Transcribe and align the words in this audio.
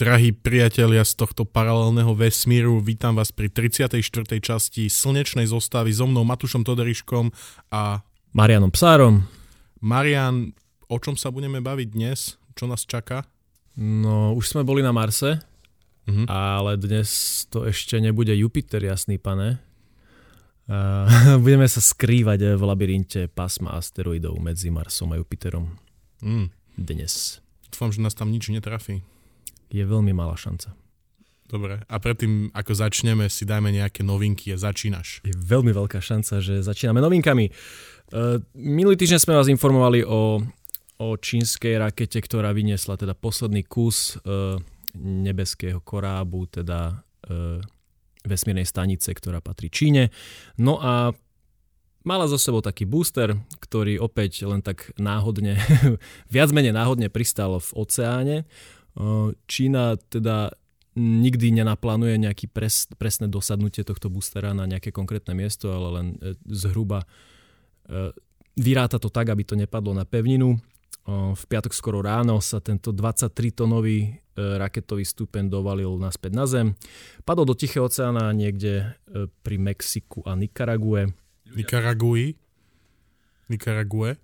Drahí 0.00 0.32
priatelia 0.32 1.04
z 1.04 1.12
tohto 1.12 1.44
paralelného 1.44 2.16
vesmíru, 2.16 2.80
vítam 2.80 3.20
vás 3.20 3.36
pri 3.36 3.52
34. 3.52 4.00
časti 4.40 4.88
slnečnej 4.88 5.44
zostavy 5.44 5.92
so 5.92 6.08
mnou 6.08 6.24
Matušom 6.24 6.64
Toderiškom 6.64 7.28
a 7.68 8.00
Marianom 8.32 8.72
Psárom. 8.72 9.28
Marian, 9.84 10.56
o 10.88 10.96
čom 10.96 11.20
sa 11.20 11.28
budeme 11.28 11.60
baviť 11.60 11.88
dnes? 11.92 12.40
Čo 12.56 12.64
nás 12.64 12.88
čaká? 12.88 13.28
No, 13.76 14.32
už 14.32 14.56
sme 14.56 14.64
boli 14.64 14.80
na 14.80 14.88
Marse, 14.88 15.44
uh-huh. 16.08 16.24
ale 16.32 16.80
dnes 16.80 17.44
to 17.52 17.68
ešte 17.68 18.00
nebude 18.00 18.32
Jupiter, 18.32 18.80
jasný 18.80 19.20
pane. 19.20 19.60
Uh, 20.64 21.36
budeme 21.44 21.68
sa 21.68 21.84
skrývať 21.84 22.56
v 22.56 22.62
labyrinte 22.64 23.28
pásma 23.28 23.76
asteroidov 23.76 24.40
medzi 24.40 24.72
Marsom 24.72 25.12
a 25.12 25.20
Jupiterom. 25.20 25.76
Mm. 26.24 26.48
Dnes. 26.80 27.44
Dúfam, 27.68 27.92
že 27.92 28.00
nás 28.00 28.16
tam 28.16 28.32
nič 28.32 28.48
netrafí 28.48 29.04
je 29.70 29.84
veľmi 29.86 30.10
malá 30.10 30.34
šanca. 30.34 30.74
Dobre, 31.50 31.82
a 31.82 31.96
predtým, 31.98 32.54
ako 32.54 32.72
začneme, 32.78 33.26
si 33.26 33.42
dajme 33.42 33.74
nejaké 33.74 34.06
novinky 34.06 34.54
a 34.54 34.58
začínaš. 34.58 35.18
Je 35.26 35.34
veľmi 35.34 35.74
veľká 35.74 35.98
šanca, 35.98 36.38
že 36.38 36.62
začíname 36.62 37.02
novinkami. 37.02 37.50
Uh, 38.14 38.38
minulý 38.54 38.94
týždeň 38.94 39.18
sme 39.18 39.34
vás 39.34 39.50
informovali 39.50 40.06
o, 40.06 40.38
o 41.02 41.08
čínskej 41.18 41.82
rakete, 41.82 42.22
ktorá 42.22 42.54
vyniesla 42.54 42.94
teda 42.94 43.18
posledný 43.18 43.66
kus 43.66 44.14
uh, 44.22 44.62
nebeského 44.98 45.82
korábu, 45.82 46.46
teda 46.46 47.02
uh, 47.02 47.58
vesmírnej 48.22 48.66
stanice, 48.66 49.10
ktorá 49.10 49.42
patrí 49.42 49.74
Číne. 49.74 50.14
No 50.54 50.78
a 50.78 51.10
mala 52.06 52.30
zo 52.30 52.38
sebou 52.38 52.62
taký 52.62 52.86
booster, 52.86 53.36
ktorý 53.58 54.00
opäť 54.00 54.46
len 54.46 54.62
tak 54.62 54.94
náhodne, 54.96 55.58
viac 56.34 56.54
menej 56.54 56.78
náhodne 56.78 57.10
pristal 57.10 57.58
v 57.58 57.70
oceáne. 57.74 58.36
Čína 59.46 59.96
teda 60.10 60.50
nikdy 60.98 61.54
nenaplánuje 61.54 62.18
nejaký 62.18 62.50
pres, 62.50 62.90
presné 62.98 63.30
dosadnutie 63.30 63.86
tohto 63.86 64.10
boostera 64.10 64.50
na 64.50 64.66
nejaké 64.66 64.90
konkrétne 64.90 65.38
miesto, 65.38 65.70
ale 65.70 65.88
len 65.94 66.06
e, 66.18 66.34
zhruba 66.50 67.06
e, 67.86 68.10
vyráta 68.58 68.98
to 68.98 69.06
tak, 69.06 69.30
aby 69.30 69.46
to 69.46 69.54
nepadlo 69.54 69.94
na 69.94 70.02
pevninu. 70.02 70.58
V 71.10 71.44
piatok 71.48 71.74
skoro 71.74 72.04
ráno 72.04 72.38
sa 72.44 72.60
tento 72.60 72.92
23-tonový 72.92 73.98
e, 74.04 74.08
raketový 74.36 75.02
stupeň 75.02 75.48
dovalil 75.48 75.90
naspäť 75.96 76.32
na 76.36 76.44
Zem. 76.46 76.68
Padol 77.24 77.48
do 77.48 77.56
Tichého 77.56 77.88
oceána 77.88 78.30
niekde 78.36 78.94
pri 79.42 79.56
Mexiku 79.58 80.22
a 80.28 80.36
Nikarague. 80.36 81.10
Nikaragui? 81.50 82.38
Nikarague? 83.50 84.20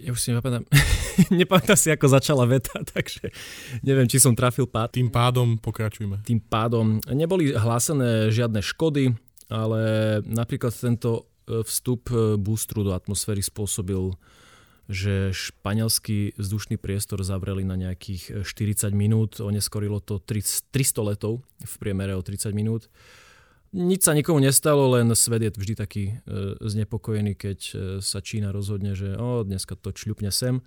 Ja 0.00 0.10
už 0.12 0.20
si 0.20 0.28
nepamätám, 0.32 0.64
nepamätám 1.40 1.78
si, 1.78 1.88
ako 1.92 2.06
začala 2.08 2.44
veta, 2.48 2.80
takže 2.94 3.30
neviem, 3.84 4.08
či 4.08 4.20
som 4.20 4.32
trafil 4.32 4.64
pád. 4.66 4.96
Tým 4.96 5.12
pádom 5.12 5.60
pokračujme. 5.60 6.24
Tým 6.24 6.40
pádom 6.40 6.98
neboli 7.08 7.52
hlásené 7.52 8.32
žiadne 8.32 8.64
škody, 8.64 9.12
ale 9.52 9.80
napríklad 10.24 10.72
tento 10.72 11.28
e, 11.46 11.60
vstup 11.66 12.08
e, 12.10 12.40
boostru 12.40 12.86
do 12.86 12.96
atmosféry 12.96 13.44
spôsobil, 13.44 14.16
že 14.90 15.30
španielský 15.30 16.34
vzdušný 16.34 16.74
priestor 16.74 17.22
zavreli 17.22 17.62
na 17.62 17.78
nejakých 17.78 18.42
40 18.42 18.90
minút, 18.90 19.38
oneskorilo 19.38 20.02
to 20.02 20.18
300 20.18 20.74
letov 21.06 21.46
v 21.62 21.74
priemere 21.78 22.18
o 22.18 22.22
30 22.26 22.50
minút 22.50 22.90
nič 23.70 24.00
sa 24.02 24.12
nikomu 24.14 24.42
nestalo, 24.42 24.90
len 24.98 25.10
svet 25.14 25.46
je 25.46 25.50
vždy 25.54 25.74
taký 25.78 26.04
e, 26.10 26.14
znepokojený, 26.58 27.38
keď 27.38 27.58
e, 27.58 27.74
sa 28.02 28.18
Čína 28.18 28.50
rozhodne, 28.50 28.98
že 28.98 29.14
o, 29.14 29.46
dneska 29.46 29.78
to 29.78 29.94
čľupne 29.94 30.34
sem. 30.34 30.58
E, 30.58 30.62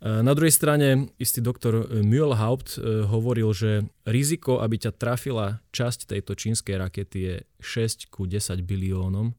na 0.00 0.32
druhej 0.32 0.50
strane 0.50 1.12
istý 1.20 1.44
doktor 1.44 1.86
Mühlhaupt 1.92 2.80
e, 2.80 3.04
hovoril, 3.04 3.52
že 3.52 3.86
riziko, 4.08 4.64
aby 4.64 4.80
ťa 4.80 4.92
trafila 4.96 5.60
časť 5.70 6.10
tejto 6.10 6.32
čínskej 6.32 6.74
rakety 6.80 7.18
je 7.20 7.36
6 7.60 8.08
ku 8.08 8.24
10 8.24 8.64
biliónom. 8.64 9.36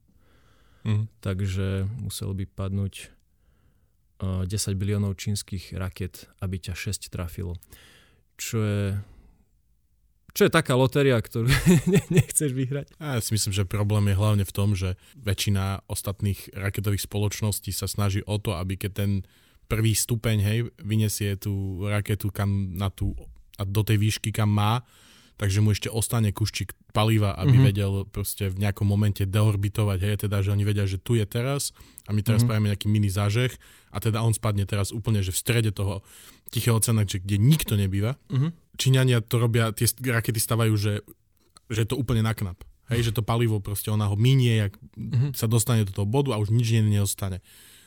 Mm. 0.84 1.08
Takže 1.24 1.88
muselo 1.98 2.38
by 2.38 2.46
padnúť 2.46 2.94
e, 4.22 4.48
10 4.48 4.80
biliónov 4.80 5.18
čínskych 5.18 5.74
raket, 5.76 6.30
aby 6.40 6.62
ťa 6.62 6.78
6 6.78 7.10
trafilo. 7.10 7.58
Čo 8.38 8.58
je 8.62 8.84
čo 10.34 10.50
je 10.50 10.52
taká 10.52 10.74
lotéria, 10.74 11.22
ktorú 11.22 11.46
nechceš 12.18 12.58
vyhrať? 12.58 12.98
Ja 12.98 13.22
si 13.22 13.38
myslím, 13.38 13.54
že 13.54 13.70
problém 13.70 14.10
je 14.10 14.18
hlavne 14.18 14.44
v 14.44 14.54
tom, 14.54 14.74
že 14.74 14.98
väčšina 15.22 15.86
ostatných 15.86 16.58
raketových 16.58 17.06
spoločností 17.06 17.70
sa 17.70 17.86
snaží 17.86 18.26
o 18.26 18.42
to, 18.42 18.58
aby 18.58 18.82
keď 18.82 18.92
ten 18.98 19.12
prvý 19.70 19.94
stupeň, 19.94 20.38
hej, 20.42 20.60
vyniesie 20.82 21.38
tú 21.38 21.86
raketu 21.86 22.34
kam 22.34 22.74
na 22.74 22.90
tú, 22.90 23.14
a 23.58 23.64
do 23.64 23.86
tej 23.86 24.02
výšky, 24.02 24.34
kam 24.34 24.50
má, 24.50 24.82
takže 25.38 25.62
mu 25.62 25.74
ešte 25.74 25.90
ostane 25.90 26.34
kuščík 26.34 26.74
paliva, 26.94 27.38
aby 27.38 27.58
mm-hmm. 27.58 27.70
vedel 27.70 27.94
proste 28.10 28.50
v 28.50 28.58
nejakom 28.58 28.86
momente 28.86 29.26
deorbitovať, 29.30 30.00
hej, 30.02 30.16
teda, 30.26 30.42
že 30.42 30.54
oni 30.54 30.66
vedia, 30.66 30.90
že 30.90 30.98
tu 30.98 31.14
je 31.14 31.26
teraz 31.30 31.78
a 32.06 32.14
my 32.14 32.26
teraz 32.26 32.42
mm-hmm. 32.42 32.50
spravíme 32.50 32.70
nejaký 32.74 32.88
mini 32.90 33.10
zážeh 33.14 33.54
a 33.94 34.02
teda 34.02 34.26
on 34.26 34.34
spadne 34.34 34.66
teraz 34.66 34.90
úplne, 34.90 35.22
že 35.22 35.30
v 35.30 35.42
strede 35.42 35.70
toho 35.70 36.02
tichého 36.50 36.78
oceána, 36.78 37.06
kde 37.06 37.38
nikto 37.38 37.78
nebýva. 37.78 38.18
Mm-hmm 38.34 38.63
Číňania 38.74 39.22
to 39.22 39.38
robia, 39.38 39.70
tie 39.72 39.86
rakety 39.90 40.42
stavajú, 40.42 40.74
že, 40.74 41.06
že 41.70 41.80
je 41.86 41.88
to 41.90 42.00
úplne 42.00 42.26
naknap. 42.26 42.58
Hej, 42.92 43.10
že 43.10 43.16
to 43.16 43.24
palivo 43.24 43.64
proste, 43.64 43.88
ona 43.88 44.12
ho 44.12 44.20
minie, 44.20 44.68
jak 44.68 44.74
mm-hmm. 44.76 45.32
sa 45.38 45.48
dostane 45.48 45.88
do 45.88 45.96
toho 45.96 46.04
bodu 46.04 46.36
a 46.36 46.42
už 46.42 46.52
nič 46.52 46.76
neostane. 46.84 47.40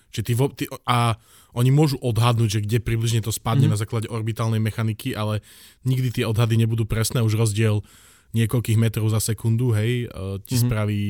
Čiže 0.08 0.24
ty, 0.24 0.32
ty, 0.56 0.64
a 0.88 1.20
oni 1.52 1.68
môžu 1.68 2.00
odhadnúť, 2.00 2.48
že 2.48 2.60
kde 2.64 2.78
približne 2.80 3.20
to 3.20 3.28
spadne 3.28 3.68
mm-hmm. 3.68 3.76
na 3.76 3.80
základe 3.80 4.08
orbitálnej 4.08 4.62
mechaniky, 4.62 5.12
ale 5.12 5.44
nikdy 5.84 6.22
tie 6.22 6.24
odhady 6.24 6.56
nebudú 6.56 6.88
presné, 6.88 7.20
už 7.20 7.36
rozdiel 7.36 7.84
niekoľkých 8.32 8.80
metrov 8.80 9.12
za 9.12 9.20
sekundu, 9.20 9.76
hej, 9.76 10.08
e, 10.08 10.40
ti 10.48 10.56
mm-hmm. 10.56 10.64
spraví 10.64 11.00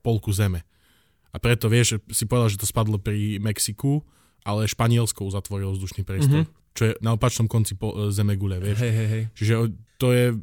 polku 0.00 0.32
zeme. 0.32 0.64
A 1.34 1.36
preto 1.36 1.68
vieš, 1.68 2.00
si 2.14 2.24
povedal, 2.24 2.48
že 2.48 2.60
to 2.62 2.68
spadlo 2.68 2.96
pri 2.96 3.42
Mexiku, 3.42 4.00
ale 4.46 4.70
Španielsko 4.70 5.26
uzatvorilo 5.26 5.76
vzdušný 5.76 6.06
priestor. 6.06 6.48
Mm-hmm 6.48 6.63
čo 6.74 6.90
je 6.90 6.92
na 7.00 7.14
opačnom 7.14 7.46
konci 7.46 7.78
po, 7.78 7.94
e, 7.94 8.10
zeme 8.10 8.34
gule, 8.34 8.58
vieš. 8.58 8.82
Hej, 8.82 8.92
hej, 8.92 9.08
hej. 9.08 9.22
Čiže 9.38 9.54
to 9.96 10.10
je 10.10 10.34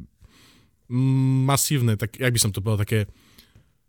masívne, 1.46 1.94
tak 2.00 2.16
jak 2.16 2.32
by 2.32 2.40
som 2.40 2.52
to 2.52 2.64
povedal, 2.64 2.82
také 2.84 3.08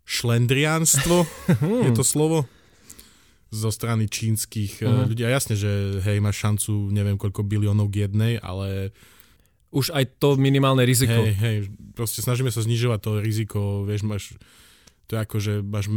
šlendriánstvo, 0.04 1.24
je 1.88 1.92
to 1.96 2.04
slovo, 2.04 2.44
zo 3.54 3.70
strany 3.70 4.10
čínskych 4.10 4.82
uh-huh. 4.84 5.08
ľudí. 5.08 5.24
A 5.24 5.32
jasne, 5.32 5.56
že 5.56 6.02
hej, 6.04 6.18
máš 6.20 6.42
šancu 6.42 6.90
neviem 6.92 7.16
koľko 7.16 7.46
biliónov 7.46 7.88
k 7.88 8.08
jednej, 8.08 8.36
ale... 8.38 8.92
Už 9.74 9.90
aj 9.90 10.22
to 10.22 10.38
minimálne 10.38 10.86
riziko. 10.86 11.18
Hej, 11.18 11.34
hej, 11.34 11.56
proste 11.98 12.22
snažíme 12.22 12.46
sa 12.46 12.62
znižovať 12.62 13.00
to 13.02 13.10
riziko, 13.18 13.82
vieš, 13.82 14.06
máš, 14.06 14.24
to 15.10 15.18
je 15.18 15.20
ako, 15.22 15.36
že 15.42 15.52
máš 15.66 15.90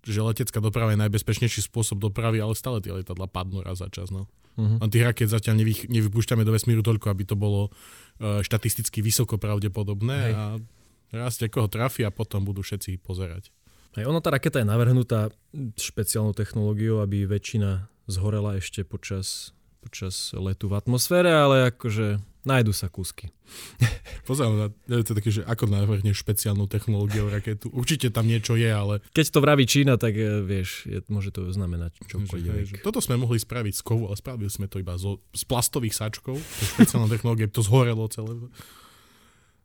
že 0.00 0.24
letecká 0.24 0.64
doprava 0.64 0.96
je 0.96 1.02
najbezpečnejší 1.04 1.60
spôsob 1.68 2.00
dopravy, 2.00 2.40
ale 2.40 2.56
stále 2.56 2.80
tie 2.80 2.92
letadla 2.92 3.28
padnú 3.28 3.60
raz 3.60 3.84
za 3.84 3.88
čas. 3.92 4.08
No. 4.08 4.24
Uh-huh. 4.60 4.76
Len 4.76 4.90
tých 4.92 5.04
raket 5.08 5.32
zatiaľ 5.32 5.64
nevy, 5.64 5.88
nevypúšťame 5.88 6.44
do 6.44 6.52
vesmíru 6.52 6.84
toľko, 6.84 7.08
aby 7.08 7.24
to 7.24 7.32
bolo 7.32 7.72
uh, 7.72 8.44
štatisticky 8.44 9.00
vysoko 9.00 9.40
pravdepodobné 9.40 10.18
Hej. 10.20 10.32
a 10.36 10.42
raz 11.16 11.40
koho 11.40 11.66
trafi 11.66 12.04
a 12.04 12.12
potom 12.12 12.44
budú 12.44 12.60
všetci 12.60 13.00
pozerať. 13.00 13.48
Hej, 13.98 14.06
ono 14.06 14.22
tá 14.22 14.30
raketa 14.30 14.62
je 14.62 14.68
navrhnutá 14.68 15.34
špeciálnou 15.74 16.36
technológiou, 16.36 17.02
aby 17.02 17.26
väčšina 17.26 17.90
zhorela 18.06 18.54
ešte 18.60 18.86
počas, 18.86 19.50
počas 19.82 20.30
letu 20.36 20.70
v 20.70 20.78
atmosfére, 20.78 21.32
ale 21.32 21.74
akože 21.74 22.22
Nájdu 22.40 22.72
sa 22.72 22.88
kúsky. 22.88 23.28
Pozerám 24.28 24.72
to 24.88 25.12
také, 25.12 25.28
že 25.28 25.44
ako 25.44 25.68
navrhneš 25.68 26.24
špeciálnu 26.24 26.64
technológiu 26.72 27.28
raketu. 27.28 27.68
Určite 27.68 28.08
tam 28.08 28.24
niečo 28.24 28.56
je, 28.56 28.70
ale... 28.72 29.04
Keď 29.12 29.26
to 29.28 29.44
vraví 29.44 29.68
Čína, 29.68 30.00
tak 30.00 30.16
eh, 30.16 30.40
vieš, 30.40 30.88
je, 30.88 31.04
môže 31.12 31.36
to 31.36 31.52
znamenať 31.52 32.00
čokoľvek. 32.08 32.80
Toto 32.80 33.04
sme 33.04 33.20
mohli 33.20 33.36
spraviť 33.36 33.74
z 33.76 33.82
kovu, 33.84 34.08
ale 34.08 34.16
spravili 34.16 34.48
sme 34.48 34.72
to 34.72 34.80
iba 34.80 34.96
zo, 34.96 35.20
z 35.36 35.44
plastových 35.44 35.92
sáčkov. 35.92 36.40
To 36.40 36.62
špeciálna 36.76 37.12
technológia, 37.12 37.52
to 37.52 37.60
zhorelo 37.60 38.08
celé. 38.08 38.40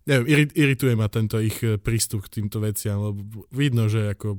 Neviem, 0.05 0.51
irituje 0.53 0.93
ma 0.93 1.07
tento 1.07 1.39
ich 1.39 1.55
eh, 1.63 1.79
prístup 1.79 2.27
k 2.27 2.43
týmto 2.43 2.59
veciam, 2.59 2.99
lebo 2.99 3.47
vidno, 3.55 3.87
že 3.87 4.11
ako 4.11 4.35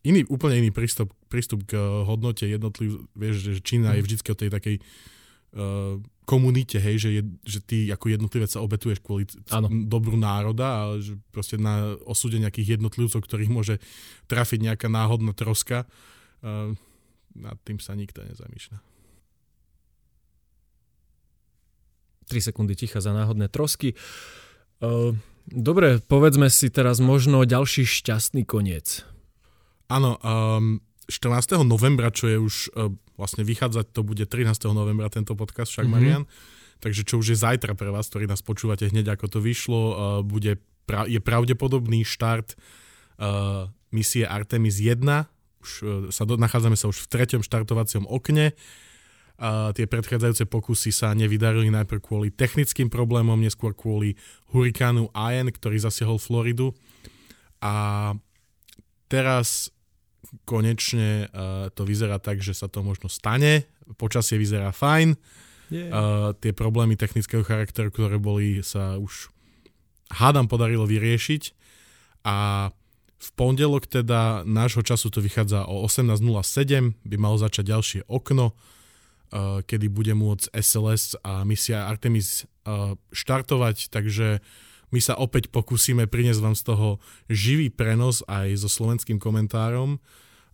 iný, 0.00 0.24
úplne 0.32 0.64
iný 0.64 0.72
prístup, 0.72 1.12
prístup 1.28 1.68
k 1.68 1.76
hodnote 2.08 2.48
jednotlivých, 2.48 3.04
vieš, 3.12 3.36
že 3.44 3.52
Čína 3.60 3.92
je 3.96 4.00
mhm. 4.00 4.06
vždy 4.08 4.16
o 4.16 4.36
tej 4.40 4.50
takej 4.50 4.76
uh, 4.80 6.00
komunite, 6.24 6.78
hej, 6.78 6.96
že, 7.02 7.10
je, 7.10 7.22
že 7.42 7.58
ty 7.64 7.76
ako 7.90 8.06
jednotlivec 8.12 8.50
sa 8.50 8.62
obetuješ 8.62 9.02
kvôli 9.02 9.26
ano. 9.50 9.66
dobru 9.88 10.14
národa 10.14 10.66
a 10.66 10.82
že 11.02 11.18
proste 11.34 11.58
na 11.58 11.98
osude 12.06 12.38
nejakých 12.38 12.78
jednotlivcov, 12.78 13.20
ktorých 13.24 13.50
môže 13.50 13.82
trafiť 14.30 14.70
nejaká 14.70 14.86
náhodná 14.86 15.34
troska, 15.34 15.90
uh, 16.44 16.72
nad 17.34 17.56
tým 17.66 17.82
sa 17.82 17.98
nikto 17.98 18.22
nezamýšľa. 18.22 18.78
3 22.30 22.38
sekundy 22.38 22.78
ticha 22.78 23.02
za 23.02 23.10
náhodné 23.10 23.50
trosky. 23.50 23.98
Uh, 24.78 25.18
dobre, 25.50 25.98
povedzme 25.98 26.46
si 26.46 26.70
teraz 26.70 27.02
možno 27.02 27.42
ďalší 27.42 27.82
šťastný 27.82 28.46
koniec. 28.46 29.02
Áno, 29.90 30.14
um, 30.22 30.78
14. 31.08 31.62
novembra, 31.64 32.12
čo 32.12 32.28
je 32.28 32.38
už 32.38 32.54
uh, 32.76 32.92
vlastne 33.16 33.46
vychádzať, 33.46 33.94
to 33.94 34.04
bude 34.04 34.24
13. 34.26 34.52
novembra 34.70 35.08
tento 35.08 35.32
podcast, 35.38 35.72
však 35.72 35.86
mm-hmm. 35.86 35.94
Marian, 35.96 36.24
takže 36.82 37.06
čo 37.06 37.20
už 37.20 37.34
je 37.34 37.38
zajtra 37.38 37.72
pre 37.78 37.88
vás, 37.88 38.08
ktorí 38.12 38.28
nás 38.28 38.44
počúvate 38.44 38.88
hneď 38.88 39.16
ako 39.16 39.26
to 39.26 39.38
vyšlo, 39.40 39.80
uh, 39.80 39.94
bude, 40.20 40.60
je 41.08 41.20
pravdepodobný 41.22 42.04
štart 42.04 42.54
uh, 42.54 43.70
misie 43.94 44.28
Artemis 44.28 44.82
1, 44.82 45.00
už 45.60 45.70
sa 46.08 46.24
do, 46.24 46.40
nachádzame 46.40 46.72
sa 46.72 46.88
už 46.88 47.04
v 47.04 47.10
treťom 47.12 47.44
štartovacom 47.44 48.08
okne, 48.08 48.56
a 49.40 49.72
tie 49.72 49.88
predchádzajúce 49.88 50.44
pokusy 50.52 50.92
sa 50.92 51.16
nevydarili 51.16 51.72
najprv 51.72 52.00
kvôli 52.04 52.28
technickým 52.28 52.92
problémom, 52.92 53.40
neskôr 53.40 53.72
kvôli 53.72 54.20
hurikánu 54.52 55.08
Ian, 55.16 55.48
ktorý 55.48 55.80
zasiahol 55.80 56.20
Floridu. 56.20 56.76
A 57.64 58.12
teraz 59.08 59.72
konečne 60.46 61.26
uh, 61.30 61.68
to 61.74 61.82
vyzerá 61.86 62.18
tak, 62.22 62.42
že 62.42 62.54
sa 62.54 62.66
to 62.66 62.84
možno 62.84 63.10
stane. 63.10 63.66
Počasie 63.98 64.38
vyzerá 64.38 64.70
fajn. 64.70 65.18
Yeah. 65.70 65.90
Uh, 65.90 66.28
tie 66.38 66.50
problémy 66.50 66.98
technického 66.98 67.46
charakteru, 67.46 67.94
ktoré 67.94 68.18
boli, 68.18 68.62
sa 68.66 68.98
už 68.98 69.30
hádam 70.10 70.50
podarilo 70.50 70.86
vyriešiť. 70.86 71.54
A 72.26 72.68
v 73.20 73.28
pondelok 73.36 73.86
teda 73.86 74.42
nášho 74.48 74.80
času 74.80 75.12
to 75.12 75.20
vychádza 75.22 75.68
o 75.68 75.84
18.07, 75.86 76.96
by 77.04 77.16
malo 77.20 77.36
začať 77.38 77.64
ďalšie 77.70 78.00
okno 78.08 78.56
Eh, 79.30 79.62
kedy 79.62 79.86
bude 79.86 80.10
môcť 80.10 80.50
SLS 80.50 81.14
a 81.22 81.46
misia 81.46 81.86
Artemis 81.86 82.42
eh, 82.42 82.98
štartovať, 83.14 83.86
takže 83.86 84.42
my 84.90 85.00
sa 85.02 85.14
opäť 85.18 85.50
pokúsime 85.50 86.10
priniesť 86.10 86.40
vám 86.42 86.54
z 86.58 86.62
toho 86.66 86.88
živý 87.30 87.70
prenos 87.70 88.26
aj 88.26 88.58
so 88.58 88.68
slovenským 88.70 89.22
komentárom. 89.22 90.02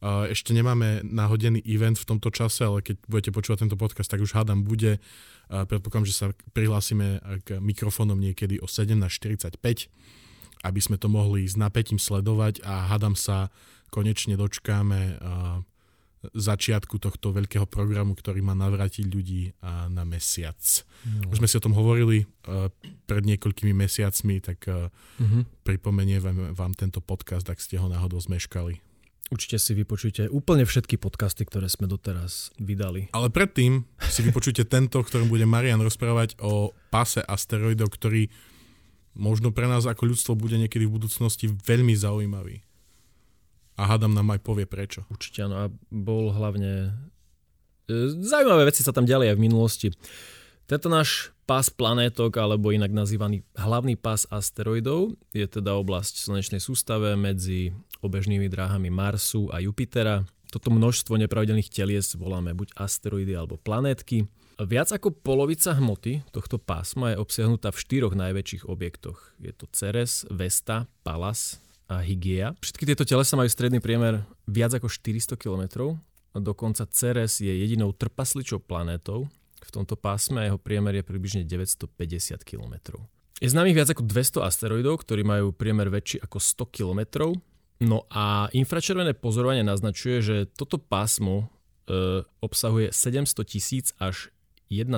Ešte 0.05 0.53
nemáme 0.53 1.01
nahodený 1.09 1.65
event 1.65 1.97
v 1.97 2.05
tomto 2.05 2.29
čase, 2.29 2.69
ale 2.69 2.85
keď 2.85 3.01
budete 3.09 3.31
počúvať 3.33 3.65
tento 3.65 3.81
podcast, 3.81 4.13
tak 4.13 4.21
už 4.21 4.37
hádam 4.37 4.61
bude. 4.61 5.01
Predpokladám, 5.49 6.07
že 6.07 6.15
sa 6.15 6.27
prihlásime 6.53 7.19
k 7.49 7.57
mikrofónom 7.59 8.21
niekedy 8.21 8.61
o 8.61 8.69
17.45, 8.69 9.57
aby 10.69 10.81
sme 10.85 11.01
to 11.01 11.09
mohli 11.09 11.49
s 11.49 11.57
napätím 11.57 11.97
sledovať 11.97 12.61
a 12.61 12.93
hádam 12.93 13.17
sa 13.17 13.49
konečne 13.89 14.37
dočkáme 14.37 15.17
začiatku 16.33 16.99
tohto 16.99 17.31
veľkého 17.35 17.69
programu, 17.69 18.17
ktorý 18.17 18.43
má 18.43 18.57
navrátiť 18.57 19.05
ľudí 19.07 19.55
na 19.93 20.03
mesiac. 20.03 20.59
No. 21.05 21.31
Už 21.31 21.39
sme 21.39 21.49
si 21.51 21.59
o 21.59 21.65
tom 21.65 21.77
hovorili 21.77 22.25
uh, 22.25 22.73
pred 23.07 23.23
niekoľkými 23.23 23.71
mesiacmi, 23.77 24.43
tak 24.43 24.67
uh, 24.67 24.91
uh-huh. 24.91 25.43
pripomeniem 25.63 26.19
vám, 26.19 26.39
vám 26.55 26.73
tento 26.75 26.99
podcast, 26.99 27.47
ak 27.47 27.63
ste 27.63 27.79
ho 27.79 27.87
náhodou 27.87 28.19
zmeškali. 28.19 28.83
Určite 29.27 29.59
si 29.59 29.75
vypočujte 29.75 30.31
úplne 30.31 30.63
všetky 30.63 31.03
podcasty, 31.03 31.43
ktoré 31.43 31.67
sme 31.67 31.91
doteraz 31.91 32.55
vydali. 32.63 33.11
Ale 33.11 33.27
predtým 33.27 33.83
si 34.07 34.23
vypočujte 34.23 34.63
tento, 34.71 35.03
ktorom 35.03 35.27
bude 35.27 35.43
Marian 35.43 35.83
rozprávať 35.83 36.39
o 36.39 36.71
pase 36.95 37.27
asteroidov, 37.27 37.91
ktorý 37.91 38.31
možno 39.19 39.51
pre 39.51 39.67
nás 39.67 39.83
ako 39.83 40.15
ľudstvo 40.15 40.39
bude 40.39 40.55
niekedy 40.55 40.87
v 40.87 40.95
budúcnosti 41.03 41.51
veľmi 41.51 41.97
zaujímavý. 41.99 42.63
A 43.77 43.83
hádam 43.85 44.17
nám 44.17 44.33
aj 44.33 44.41
povie 44.41 44.65
prečo. 44.65 45.05
Určite 45.13 45.45
áno. 45.45 45.57
A 45.61 45.65
bol 45.93 46.33
hlavne... 46.33 46.97
E, 47.87 48.09
zaujímavé 48.09 48.73
veci 48.73 48.81
sa 48.81 48.97
tam 48.97 49.05
ďalej 49.05 49.33
aj 49.33 49.37
v 49.37 49.45
minulosti. 49.45 49.89
Tento 50.67 50.89
náš 50.91 51.31
pás 51.47 51.71
planétok, 51.71 52.35
alebo 52.41 52.75
inak 52.75 52.91
nazývaný 52.91 53.47
hlavný 53.55 53.95
pás 53.95 54.27
asteroidov, 54.33 55.15
je 55.31 55.47
teda 55.47 55.79
oblasť 55.79 56.27
slnečnej 56.27 56.59
sústave 56.59 57.15
medzi 57.15 57.71
obežnými 58.03 58.51
dráhami 58.51 58.91
Marsu 58.91 59.47
a 59.55 59.63
Jupitera. 59.63 60.27
Toto 60.51 60.73
množstvo 60.73 61.21
nepravidelných 61.23 61.71
telies 61.71 62.17
voláme 62.19 62.57
buď 62.57 62.75
asteroidy 62.75 63.37
alebo 63.37 63.61
planétky. 63.61 64.27
Viac 64.57 64.89
ako 64.89 65.13
polovica 65.13 65.77
hmoty 65.77 66.25
tohto 66.33 66.57
pásma 66.57 67.13
je 67.13 67.21
obsiahnutá 67.21 67.71
v 67.71 67.83
štyroch 67.83 68.17
najväčších 68.17 68.65
objektoch. 68.65 69.37
Je 69.37 69.53
to 69.53 69.69
Ceres, 69.69 70.25
Vesta, 70.33 70.89
Pallas 71.05 71.61
a 71.87 72.03
Hygiea. 72.03 72.59
Všetky 72.59 72.85
tieto 72.87 73.07
telesa 73.07 73.39
majú 73.39 73.47
stredný 73.47 73.79
priemer 73.79 74.27
viac 74.51 74.75
ako 74.75 74.91
400 74.91 75.39
km. 75.39 75.95
Dokonca 76.37 76.85
Ceres 76.91 77.41
je 77.41 77.49
jedinou 77.49 77.95
trpasličou 77.97 78.61
planétou 78.61 79.31
v 79.63 79.71
tomto 79.73 79.97
pásme 79.97 80.45
a 80.45 80.47
jeho 80.47 80.61
priemer 80.61 81.01
je 81.01 81.05
približne 81.07 81.43
950 81.49 82.45
km. 82.45 83.01
Je 83.41 83.49
známych 83.53 83.77
viac 83.77 83.89
ako 83.93 84.05
200 84.05 84.49
asteroidov, 84.49 85.05
ktorí 85.05 85.27
majú 85.27 85.53
priemer 85.53 85.93
väčší 85.93 86.25
ako 86.25 86.39
100 86.41 86.77
km. 86.77 87.01
No 87.85 88.09
a 88.09 88.49
infračervené 88.57 89.13
pozorovanie 89.13 89.61
naznačuje, 89.61 90.25
že 90.25 90.37
toto 90.49 90.81
pásmo 90.81 91.53
e, 91.85 92.25
obsahuje 92.41 92.89
700 92.93 93.45
tisíc 93.45 93.93
až 94.01 94.33
1,7 94.73 94.89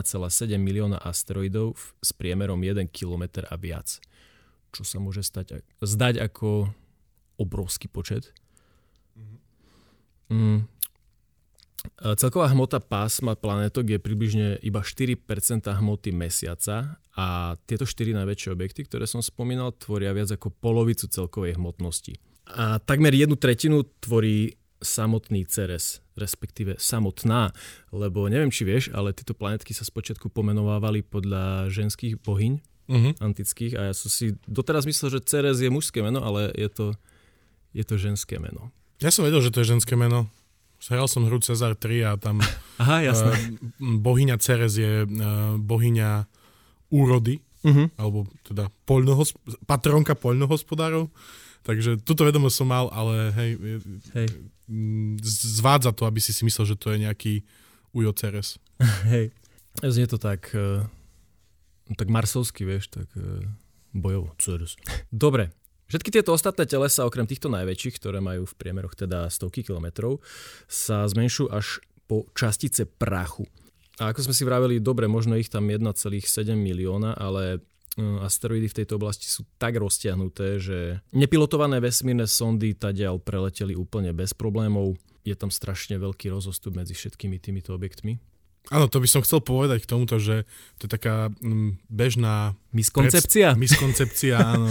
milióna 0.56 1.02
asteroidov 1.02 1.75
s 1.99 2.11
priemerom 2.14 2.62
1 2.62 2.88
km 2.94 3.43
a 3.44 3.55
viac 3.58 3.99
čo 4.73 4.82
sa 4.85 5.00
môže 5.00 5.25
stať, 5.25 5.65
zdať 5.81 6.20
ako 6.20 6.70
obrovský 7.38 7.87
počet. 7.88 8.35
Mm. 10.29 10.69
Celková 12.19 12.50
hmota 12.53 12.82
pásma 12.82 13.38
planetok 13.38 13.87
je 13.87 13.99
približne 14.03 14.59
iba 14.67 14.82
4% 14.82 15.19
hmoty 15.62 16.11
mesiaca 16.11 16.99
a 17.15 17.55
tieto 17.65 17.87
4 17.87 18.19
najväčšie 18.19 18.50
objekty, 18.50 18.82
ktoré 18.85 19.06
som 19.06 19.23
spomínal, 19.23 19.73
tvoria 19.79 20.11
viac 20.11 20.29
ako 20.35 20.50
polovicu 20.53 21.06
celkovej 21.06 21.56
hmotnosti. 21.56 22.19
A 22.50 22.82
takmer 22.82 23.15
jednu 23.15 23.38
tretinu 23.38 23.87
tvorí 24.03 24.59
samotný 24.79 25.47
Ceres, 25.50 26.03
respektíve 26.15 26.79
samotná, 26.79 27.50
lebo 27.91 28.26
neviem, 28.31 28.50
či 28.50 28.62
vieš, 28.62 28.91
ale 28.94 29.15
tieto 29.15 29.35
planetky 29.35 29.75
sa 29.75 29.82
spočiatku 29.82 30.31
pomenovávali 30.31 31.03
podľa 31.03 31.70
ženských 31.70 32.19
bohyň, 32.23 32.62
uh-huh. 32.88 33.12
antických 33.20 33.76
a 33.76 33.93
ja 33.93 33.94
som 33.94 34.08
si 34.08 34.35
doteraz 34.49 34.88
myslel, 34.88 35.20
že 35.20 35.25
Ceres 35.29 35.61
je 35.61 35.69
mužské 35.69 36.00
meno, 36.00 36.25
ale 36.25 36.50
je 36.56 36.69
to, 36.73 36.87
je 37.76 37.85
to 37.85 37.94
ženské 38.00 38.40
meno. 38.40 38.73
Ja 38.99 39.12
som 39.14 39.23
vedel, 39.23 39.44
že 39.44 39.52
to 39.52 39.62
je 39.62 39.76
ženské 39.79 39.94
meno. 39.94 40.26
Hral 40.88 41.11
som 41.11 41.26
hru 41.26 41.38
Cezar 41.43 41.75
3 41.76 42.06
a 42.06 42.12
tam 42.17 42.40
Aha, 42.82 43.05
jasné. 43.05 43.61
Uh, 43.79 43.99
bohyňa 44.00 44.40
Ceres 44.40 44.79
je 44.79 45.05
uh, 45.05 45.55
bohyňa 45.61 46.26
úrody, 46.88 47.44
uh-huh. 47.62 47.93
alebo 48.00 48.25
teda 48.49 48.73
poľnohosp- 48.88 49.69
patronka 49.69 50.17
poľnohospodárov. 50.17 51.12
Takže 51.67 52.00
túto 52.00 52.25
vedomosť 52.25 52.56
som 52.56 52.69
mal, 52.70 52.88
ale 52.94 53.29
hej, 53.37 53.50
hej. 54.17 54.29
zvádza 55.20 55.93
to, 55.93 56.08
aby 56.08 56.17
si 56.17 56.32
si 56.32 56.46
myslel, 56.46 56.64
že 56.64 56.81
to 56.81 56.94
je 56.94 57.05
nejaký 57.05 57.34
Ujo 57.93 58.15
Ceres. 58.17 58.56
Hej, 59.12 59.34
znie 59.82 60.06
to 60.08 60.17
tak 60.17 60.48
uh, 60.55 60.86
tak 61.96 62.12
marsovský, 62.12 62.68
vieš, 62.68 62.92
tak 62.92 63.08
e, 63.16 63.46
bojovo. 63.94 64.34
Dobre, 65.08 65.54
Všetky 65.88 66.12
tieto 66.12 66.36
ostatné 66.36 66.68
telesa, 66.68 67.08
okrem 67.08 67.24
týchto 67.24 67.48
najväčších, 67.48 67.96
ktoré 67.96 68.20
majú 68.20 68.44
v 68.44 68.56
priemeroch 68.60 68.92
teda 68.92 69.24
stovky 69.32 69.64
kilometrov, 69.64 70.20
sa 70.68 71.08
zmenšujú 71.08 71.48
až 71.48 71.80
po 72.04 72.28
častice 72.36 72.84
prachu. 72.84 73.48
A 73.96 74.12
ako 74.12 74.28
sme 74.28 74.36
si 74.36 74.44
vraveli, 74.44 74.84
dobre, 74.84 75.08
možno 75.08 75.32
ich 75.40 75.48
tam 75.48 75.64
1,7 75.64 76.12
milióna, 76.54 77.16
ale 77.16 77.56
e, 77.56 77.58
asteroidy 78.20 78.68
v 78.68 78.78
tejto 78.84 79.00
oblasti 79.00 79.32
sú 79.32 79.48
tak 79.56 79.80
roztiahnuté, 79.80 80.60
že 80.60 81.00
nepilotované 81.16 81.80
vesmírne 81.80 82.28
sondy 82.28 82.76
tadiaľ 82.76 83.16
preleteli 83.16 83.72
úplne 83.72 84.12
bez 84.12 84.36
problémov. 84.36 85.00
Je 85.24 85.32
tam 85.32 85.48
strašne 85.48 85.96
veľký 85.96 86.28
rozostup 86.28 86.76
medzi 86.76 86.92
všetkými 86.92 87.40
týmito 87.40 87.72
objektmi. 87.72 88.20
Áno, 88.69 88.84
to 88.87 89.01
by 89.01 89.08
som 89.08 89.25
chcel 89.25 89.41
povedať 89.41 89.84
k 89.84 89.91
tomuto, 89.91 90.20
že 90.20 90.44
to 90.77 90.84
je 90.84 90.91
taká 90.93 91.32
mm, 91.41 91.89
bežná... 91.89 92.53
Miskoncepcia? 92.77 93.56
Pred, 93.56 93.60
miskoncepcia, 93.65 94.37
áno. 94.37 94.69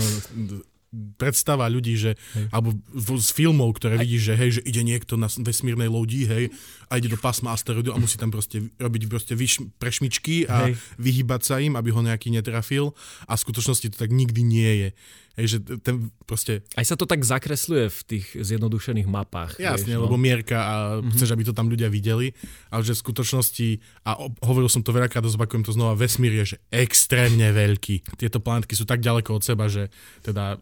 predstava 1.17 1.65
ľudí, 1.65 1.97
že, 1.97 2.13
hej. 2.37 2.45
alebo 2.53 2.77
z 3.17 3.29
filmov, 3.33 3.75
ktoré 3.81 3.97
vidíš, 3.97 4.21
že 4.21 4.33
hej, 4.37 4.49
že 4.59 4.61
ide 4.63 4.81
niekto 4.85 5.17
na 5.17 5.27
vesmírnej 5.27 5.89
lodi, 5.89 6.29
hej, 6.29 6.53
a 6.87 7.01
ide 7.01 7.09
do 7.09 7.19
pásma 7.19 7.51
asteroidu 7.51 7.91
a 7.91 7.97
musí 7.97 8.15
tam 8.21 8.29
proste 8.29 8.69
robiť 8.77 9.01
proste 9.09 9.33
vyš, 9.33 9.65
prešmičky 9.81 10.45
a 10.45 10.69
hej. 10.69 10.77
vyhybať 11.01 11.41
sa 11.41 11.55
im, 11.57 11.73
aby 11.75 11.89
ho 11.89 12.05
nejaký 12.05 12.29
netrafil 12.29 12.93
a 13.25 13.33
v 13.33 13.43
skutočnosti 13.43 13.91
to 13.93 13.97
tak 13.97 14.13
nikdy 14.13 14.45
nie 14.45 14.71
je. 14.85 14.89
Hej, 15.37 15.47
že 15.53 15.57
ten 15.85 16.09
proste... 16.25 16.65
Aj 16.73 16.81
sa 16.81 16.97
to 16.97 17.05
tak 17.05 17.21
zakresluje 17.21 17.93
v 17.93 17.99
tých 18.09 18.25
zjednodušených 18.33 19.05
mapách. 19.05 19.61
Jasne, 19.61 19.93
vieš, 19.93 20.01
no? 20.01 20.09
lebo 20.09 20.17
mierka 20.17 20.57
a 20.57 20.75
mm-hmm. 20.97 21.13
chceš, 21.13 21.29
aby 21.29 21.43
to 21.45 21.53
tam 21.53 21.69
ľudia 21.69 21.93
videli, 21.93 22.33
ale 22.73 22.81
že 22.81 22.97
v 22.97 23.03
skutočnosti, 23.05 23.67
a 24.09 24.17
hovoril 24.41 24.65
som 24.65 24.81
to 24.81 24.89
veľakrát, 24.89 25.21
zopakujem 25.21 25.61
to 25.61 25.77
znova, 25.77 25.93
vesmír 25.93 26.41
je 26.41 26.57
že 26.57 26.57
extrémne 26.73 27.53
veľký. 27.53 28.17
Tieto 28.17 28.41
planetky 28.41 28.73
sú 28.73 28.89
tak 28.89 29.05
ďaleko 29.05 29.37
od 29.37 29.45
seba, 29.45 29.69
že 29.69 29.93
teda 30.25 30.57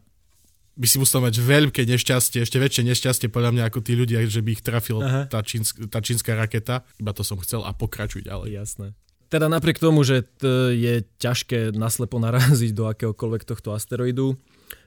by 0.75 0.87
si 0.91 0.99
musel 0.99 1.23
mať 1.23 1.39
veľké 1.39 1.87
nešťastie, 1.87 2.43
ešte 2.43 2.59
väčšie 2.59 2.83
nešťastie 2.83 3.27
podľa 3.31 3.55
mňa 3.55 3.63
ako 3.71 3.79
tí 3.79 3.95
ľudia, 3.95 4.19
že 4.27 4.43
by 4.43 4.59
ich 4.59 4.63
trafil 4.63 4.99
tá, 5.31 5.39
čínsk, 5.39 5.87
tá 5.87 6.03
čínska 6.03 6.35
raketa. 6.35 6.83
Iba 6.99 7.15
to 7.15 7.23
som 7.23 7.39
chcel 7.39 7.63
a 7.63 7.71
pokračuj 7.71 8.27
ďalej. 8.27 8.59
Jasné. 8.59 8.87
Teda 9.31 9.47
napriek 9.47 9.79
tomu, 9.79 10.03
že 10.03 10.27
je 10.75 11.01
ťažké 11.17 11.73
naslepo 11.73 12.19
naraziť 12.19 12.71
do 12.75 12.91
akéhokoľvek 12.91 13.47
tohto 13.47 13.71
asteroidu, 13.71 14.35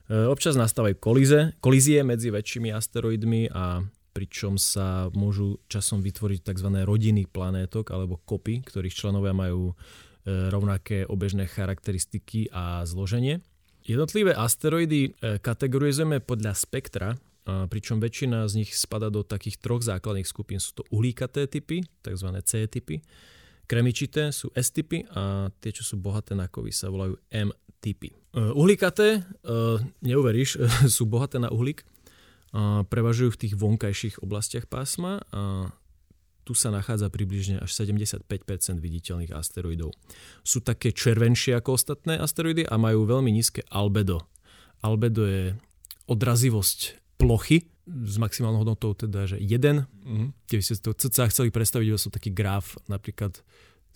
občas 0.09 0.57
nastávajú 0.57 0.97
kolíze, 0.97 1.55
kolízie 1.61 2.00
medzi 2.03 2.33
väčšími 2.33 2.73
asteroidmi 2.73 3.53
a 3.53 3.85
pričom 4.17 4.59
sa 4.59 5.12
môžu 5.15 5.62
časom 5.71 6.03
vytvoriť 6.03 6.41
tzv. 6.43 6.69
rodiny 6.83 7.31
planétok 7.31 7.95
alebo 7.95 8.19
kopy, 8.19 8.67
ktorých 8.67 8.97
členovia 8.97 9.31
majú 9.37 9.79
rovnaké 10.27 11.09
obežné 11.09 11.47
charakteristiky 11.47 12.50
a 12.53 12.83
zloženie. 12.85 13.41
Jednotlivé 13.87 14.37
asteroidy 14.37 15.17
kategorizujeme 15.41 16.21
podľa 16.21 16.53
spektra, 16.53 17.17
pričom 17.49 17.97
väčšina 17.97 18.45
z 18.45 18.61
nich 18.61 18.77
spada 18.77 19.09
do 19.09 19.25
takých 19.25 19.57
troch 19.57 19.81
základných 19.81 20.29
skupín. 20.29 20.61
Sú 20.61 20.77
to 20.77 20.85
uhlíkaté 20.93 21.49
typy, 21.49 21.81
tzv. 22.05 22.29
C 22.45 22.69
typy, 22.69 23.00
kremičité 23.65 24.29
sú 24.37 24.53
S 24.53 24.69
typy 24.69 25.09
a 25.17 25.49
tie, 25.57 25.73
čo 25.73 25.81
sú 25.81 25.97
bohaté 25.97 26.37
na 26.37 26.45
kovy, 26.45 26.77
sa 26.77 26.93
volajú 26.93 27.17
M 27.33 27.49
typy. 27.81 28.12
Uhlíkaté, 28.37 29.25
neuveríš, 30.05 30.61
sú 30.97 31.09
bohaté 31.09 31.40
na 31.40 31.49
uhlík, 31.49 31.85
prevažujú 32.88 33.35
v 33.35 33.40
tých 33.45 33.55
vonkajších 33.57 34.25
oblastiach 34.25 34.64
pásma 34.69 35.21
a 35.33 35.73
tu 36.49 36.57
sa 36.57 36.73
nachádza 36.73 37.12
približne 37.12 37.61
až 37.61 37.76
75% 37.76 38.25
viditeľných 38.81 39.37
asteroidov. 39.37 39.93
Sú 40.40 40.64
také 40.64 40.97
červenšie 40.97 41.52
ako 41.61 41.76
ostatné 41.76 42.17
asteroidy 42.17 42.64
a 42.64 42.81
majú 42.81 43.05
veľmi 43.05 43.28
nízke 43.28 43.61
albedo. 43.69 44.25
Albedo 44.81 45.28
je 45.28 45.52
odrazivosť 46.09 46.97
plochy 47.21 47.69
s 47.85 48.17
maximálnou 48.17 48.64
hodnotou 48.64 48.97
teda, 48.97 49.28
že 49.28 49.37
1. 49.37 49.61
Mm-hmm. 49.61 50.28
Keby 50.49 50.62
ste 50.64 50.81
to 50.81 50.97
cca 50.97 51.28
chceli 51.28 51.52
predstaviť, 51.52 51.87
že 51.93 52.00
sú 52.00 52.09
taký 52.09 52.33
graf, 52.33 52.81
napríklad 52.88 53.45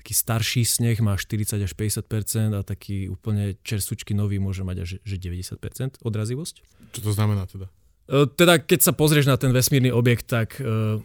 taký 0.03 0.19
starší 0.19 0.67
sneh 0.67 0.99
má 0.99 1.15
40 1.15 1.63
až 1.63 1.73
50% 1.79 2.59
a 2.59 2.67
taký 2.67 3.07
úplne 3.07 3.55
čerstvučky 3.63 4.19
nový 4.19 4.43
môže 4.43 4.67
mať 4.67 4.77
až 4.83 4.91
že 5.07 5.17
90% 5.23 6.03
odrazivosť. 6.03 6.55
Čo 6.91 7.01
to 7.07 7.11
znamená 7.15 7.47
teda? 7.47 7.71
E, 8.11 8.27
teda 8.27 8.59
keď 8.59 8.91
sa 8.91 8.93
pozrieš 8.99 9.31
na 9.31 9.39
ten 9.39 9.55
vesmírny 9.55 9.95
objekt, 9.95 10.27
tak 10.27 10.59
uh, 10.59 10.99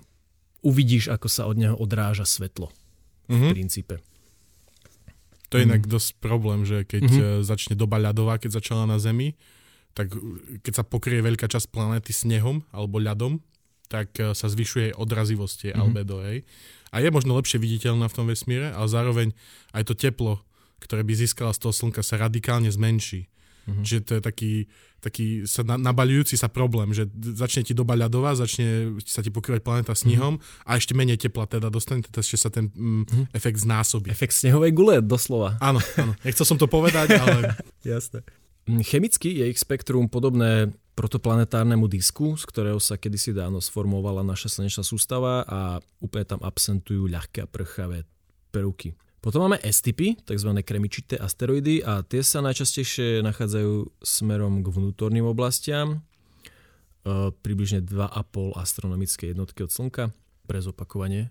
uvidíš, 0.65 1.13
ako 1.13 1.29
sa 1.29 1.45
od 1.45 1.61
neho 1.61 1.77
odráža 1.77 2.25
svetlo. 2.25 2.73
Mm-hmm. 3.29 3.37
V 3.37 3.45
mhm. 3.45 3.53
princípe. 3.53 3.95
To 5.47 5.61
je 5.61 5.63
inak 5.63 5.87
mm. 5.87 5.91
dosť 5.95 6.19
problém, 6.19 6.67
že 6.67 6.83
keď 6.83 7.07
mm-hmm. 7.07 7.39
začne 7.47 7.79
doba 7.79 7.95
ľadová, 8.03 8.35
keď 8.35 8.59
začala 8.59 8.83
na 8.83 8.99
Zemi, 8.99 9.39
tak 9.95 10.11
keď 10.59 10.73
sa 10.75 10.83
pokrie 10.83 11.23
veľká 11.23 11.47
časť 11.47 11.71
planéty 11.71 12.11
snehom 12.11 12.67
alebo 12.75 12.99
ľadom, 12.99 13.39
tak 13.87 14.11
sa 14.19 14.47
zvyšuje 14.51 14.99
odrazivosť 14.99 15.71
mm-hmm. 15.71 15.79
albedo. 15.79 16.19
Hej. 16.19 16.43
A 16.91 17.03
je 17.03 17.09
možno 17.11 17.35
lepšie 17.35 17.59
viditeľná 17.59 18.07
v 18.07 18.15
tom 18.15 18.25
vesmíre, 18.27 18.71
ale 18.71 18.87
zároveň 18.87 19.27
aj 19.75 19.83
to 19.87 19.93
teplo, 19.93 20.41
ktoré 20.79 21.03
by 21.03 21.13
získala 21.13 21.51
z 21.51 21.67
toho 21.67 21.73
slnka, 21.73 22.05
sa 22.05 22.21
radikálne 22.21 22.71
zmenší. 22.71 23.27
Mm-hmm. 23.67 23.83
Čiže 23.83 24.01
to 24.07 24.11
je 24.15 24.21
taký, 24.23 24.53
taký 25.03 25.27
sa 25.43 25.59
na, 25.67 25.75
nabaľujúci 25.75 26.39
sa 26.39 26.47
problém, 26.47 26.95
že 26.95 27.03
začne 27.35 27.67
ti 27.67 27.75
doba 27.75 27.99
ľadová, 27.99 28.31
začne 28.31 28.95
sa 29.03 29.19
ti 29.19 29.27
pokrývať 29.27 29.59
planéta 29.59 29.91
snihom 29.91 30.39
mm-hmm. 30.39 30.63
a 30.63 30.79
ešte 30.79 30.95
menej 30.95 31.19
tepla 31.19 31.43
teda 31.51 31.67
dostane, 31.67 31.99
teda 31.99 32.23
ešte 32.23 32.39
sa 32.39 32.47
ten 32.47 32.71
mm, 32.71 32.79
mm-hmm. 32.79 33.25
efekt 33.35 33.59
znásobí. 33.59 34.07
Efekt 34.07 34.39
snehovej 34.39 34.71
gule, 34.71 35.03
doslova. 35.03 35.59
Áno, 35.59 35.83
áno. 35.99 36.15
Nechcel 36.23 36.47
som 36.47 36.55
to 36.55 36.71
povedať, 36.71 37.19
ale... 37.19 37.59
Jasné. 37.83 38.23
Chemicky 38.87 39.35
je 39.43 39.51
ich 39.51 39.59
spektrum 39.59 40.07
podobné 40.07 40.71
protoplanetárnemu 40.97 41.85
disku, 41.85 42.33
z 42.33 42.43
ktorého 42.49 42.81
sa 42.81 42.97
kedysi 42.97 43.29
dávno 43.29 43.61
sformovala 43.61 44.25
naša 44.25 44.57
slnečná 44.57 44.81
sústava 44.81 45.45
a 45.45 45.77
úplne 46.01 46.25
tam 46.25 46.41
absentujú 46.41 47.05
ľahké 47.05 47.45
a 47.45 47.47
prchavé 47.47 48.09
prvky. 48.49 48.97
Potom 49.21 49.45
máme 49.45 49.61
S-typy, 49.61 50.17
tzv. 50.25 50.49
kremičité 50.65 51.21
asteroidy 51.21 51.85
a 51.85 52.01
tie 52.01 52.25
sa 52.25 52.41
najčastejšie 52.41 53.21
nachádzajú 53.21 54.01
smerom 54.01 54.65
k 54.65 54.67
vnútorným 54.73 55.25
oblastiam, 55.29 56.01
e, 57.05 57.29
približne 57.45 57.85
2,5 57.85 58.57
astronomické 58.57 59.29
jednotky 59.35 59.67
od 59.67 59.71
Slnka. 59.73 60.15
Pre 60.47 60.59
zopakovanie, 60.63 61.29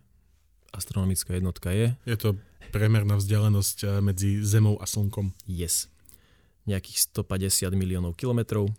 astronomická 0.77 1.35
jednotka 1.41 1.73
je... 1.73 1.97
Je 2.05 2.19
to 2.21 2.37
premerná 2.71 3.17
vzdialenosť 3.19 3.79
e, 3.83 3.87
medzi 4.05 4.31
Zemou 4.45 4.77
a 4.79 4.87
Slnkom. 4.87 5.33
Yes. 5.49 5.89
Nejakých 6.69 7.17
150 7.17 7.73
miliónov 7.75 8.19
kilometrov. 8.19 8.71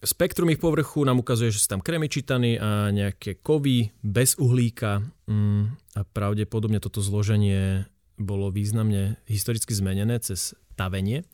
Spektrum 0.00 0.48
ich 0.48 0.56
povrchu 0.56 1.04
nám 1.04 1.20
ukazuje, 1.20 1.52
že 1.52 1.60
sú 1.60 1.76
tam 1.76 1.84
kremičitany 1.84 2.56
a 2.56 2.88
nejaké 2.88 3.36
kovy 3.44 3.92
bez 4.00 4.32
uhlíka 4.40 5.04
mm, 5.28 5.62
a 5.92 6.00
pravdepodobne 6.08 6.80
toto 6.80 7.04
zloženie 7.04 7.84
bolo 8.16 8.48
významne 8.48 9.20
historicky 9.28 9.76
zmenené 9.76 10.16
cez 10.24 10.56
tavenie. 10.72 11.28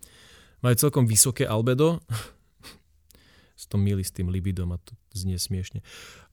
Majú 0.66 0.74
celkom 0.82 1.06
vysoké 1.06 1.46
albedo, 1.46 2.02
s 3.60 3.70
tom 3.70 3.86
milí 3.86 4.02
s 4.02 4.10
tým 4.10 4.34
libidom 4.34 4.74
a 4.74 4.82
to 4.82 4.98
znie 5.14 5.38
smiešne. 5.38 5.86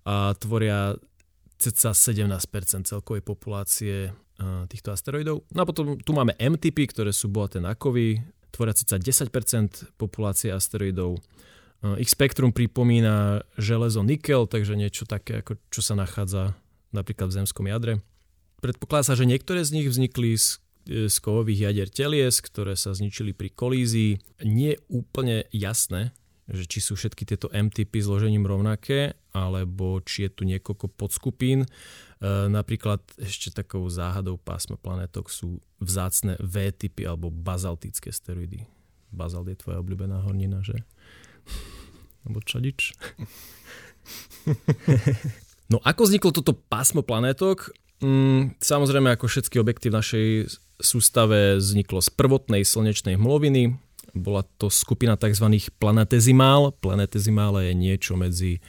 A 0.09 0.33
tvoria 0.33 0.97
cca 1.61 1.93
17% 1.93 2.89
celkovej 2.89 3.21
populácie 3.21 4.09
týchto 4.67 4.89
asteroidov. 4.89 5.45
No 5.53 5.63
a 5.63 5.69
potom 5.69 6.01
tu 6.01 6.11
máme 6.11 6.33
M-typy, 6.41 6.89
ktoré 6.89 7.13
sú 7.13 7.29
bohaté 7.29 7.61
na 7.61 7.77
kovy, 7.77 8.19
tvoria 8.53 8.77
cca 8.77 9.01
10% 9.01 9.97
populácie 9.97 10.53
asteroidov 10.53 11.17
ich 11.99 12.07
spektrum 12.07 12.55
pripomína 12.55 13.43
železo 13.59 14.07
nikel, 14.07 14.47
takže 14.47 14.79
niečo 14.79 15.03
také, 15.03 15.43
ako 15.43 15.59
čo 15.67 15.83
sa 15.83 15.99
nachádza 15.99 16.55
napríklad 16.95 17.27
v 17.27 17.43
zemskom 17.43 17.67
jadre. 17.67 17.99
Predpokladá 18.63 19.11
sa, 19.11 19.19
že 19.19 19.27
niektoré 19.27 19.67
z 19.67 19.75
nich 19.75 19.87
vznikli 19.91 20.39
z, 20.39 20.63
z 20.87 21.15
kovových 21.19 21.67
jadier 21.67 21.89
telies, 21.91 22.39
ktoré 22.39 22.79
sa 22.79 22.95
zničili 22.95 23.35
pri 23.35 23.51
kolízii. 23.51 24.15
Nie 24.47 24.79
je 24.79 24.83
úplne 24.87 25.43
jasné, 25.51 26.15
že 26.47 26.63
či 26.63 26.79
sú 26.79 26.95
všetky 26.95 27.27
tieto 27.27 27.51
M-typy 27.51 27.99
zložením 27.99 28.47
rovnaké, 28.47 29.19
alebo 29.35 29.99
či 30.07 30.27
je 30.27 30.31
tu 30.31 30.47
niekoľko 30.47 30.87
podskupín. 30.95 31.67
E, 32.23 32.47
napríklad 32.47 33.03
ešte 33.19 33.51
takou 33.51 33.83
záhadou 33.91 34.39
pásma 34.39 34.79
planetok 34.79 35.27
sú 35.27 35.59
vzácne 35.83 36.39
V-typy 36.39 37.03
alebo 37.03 37.27
bazaltické 37.27 38.15
steroidy. 38.15 38.63
Bazalt 39.11 39.51
je 39.51 39.59
tvoja 39.59 39.83
obľúbená 39.83 40.23
hornina, 40.23 40.63
že? 40.63 40.87
Alebo 42.23 42.39
čadič. 42.39 42.95
no 45.71 45.83
ako 45.83 46.07
vzniklo 46.07 46.31
toto 46.31 46.55
pásmo 46.55 47.03
planétok? 47.03 47.75
Mm, 47.99 48.55
samozrejme, 48.63 49.11
ako 49.11 49.27
všetky 49.27 49.59
objekty 49.59 49.91
v 49.91 49.99
našej 49.99 50.27
sústave 50.79 51.59
vzniklo 51.59 51.99
z 51.99 52.07
prvotnej 52.15 52.63
slnečnej 52.63 53.19
hmloviny. 53.19 53.75
Bola 54.15 54.47
to 54.59 54.71
skupina 54.71 55.19
tzv. 55.19 55.59
planetezimál. 55.75 56.71
Planetezimála 56.79 57.67
je 57.67 57.73
niečo 57.75 58.15
medzi 58.15 58.63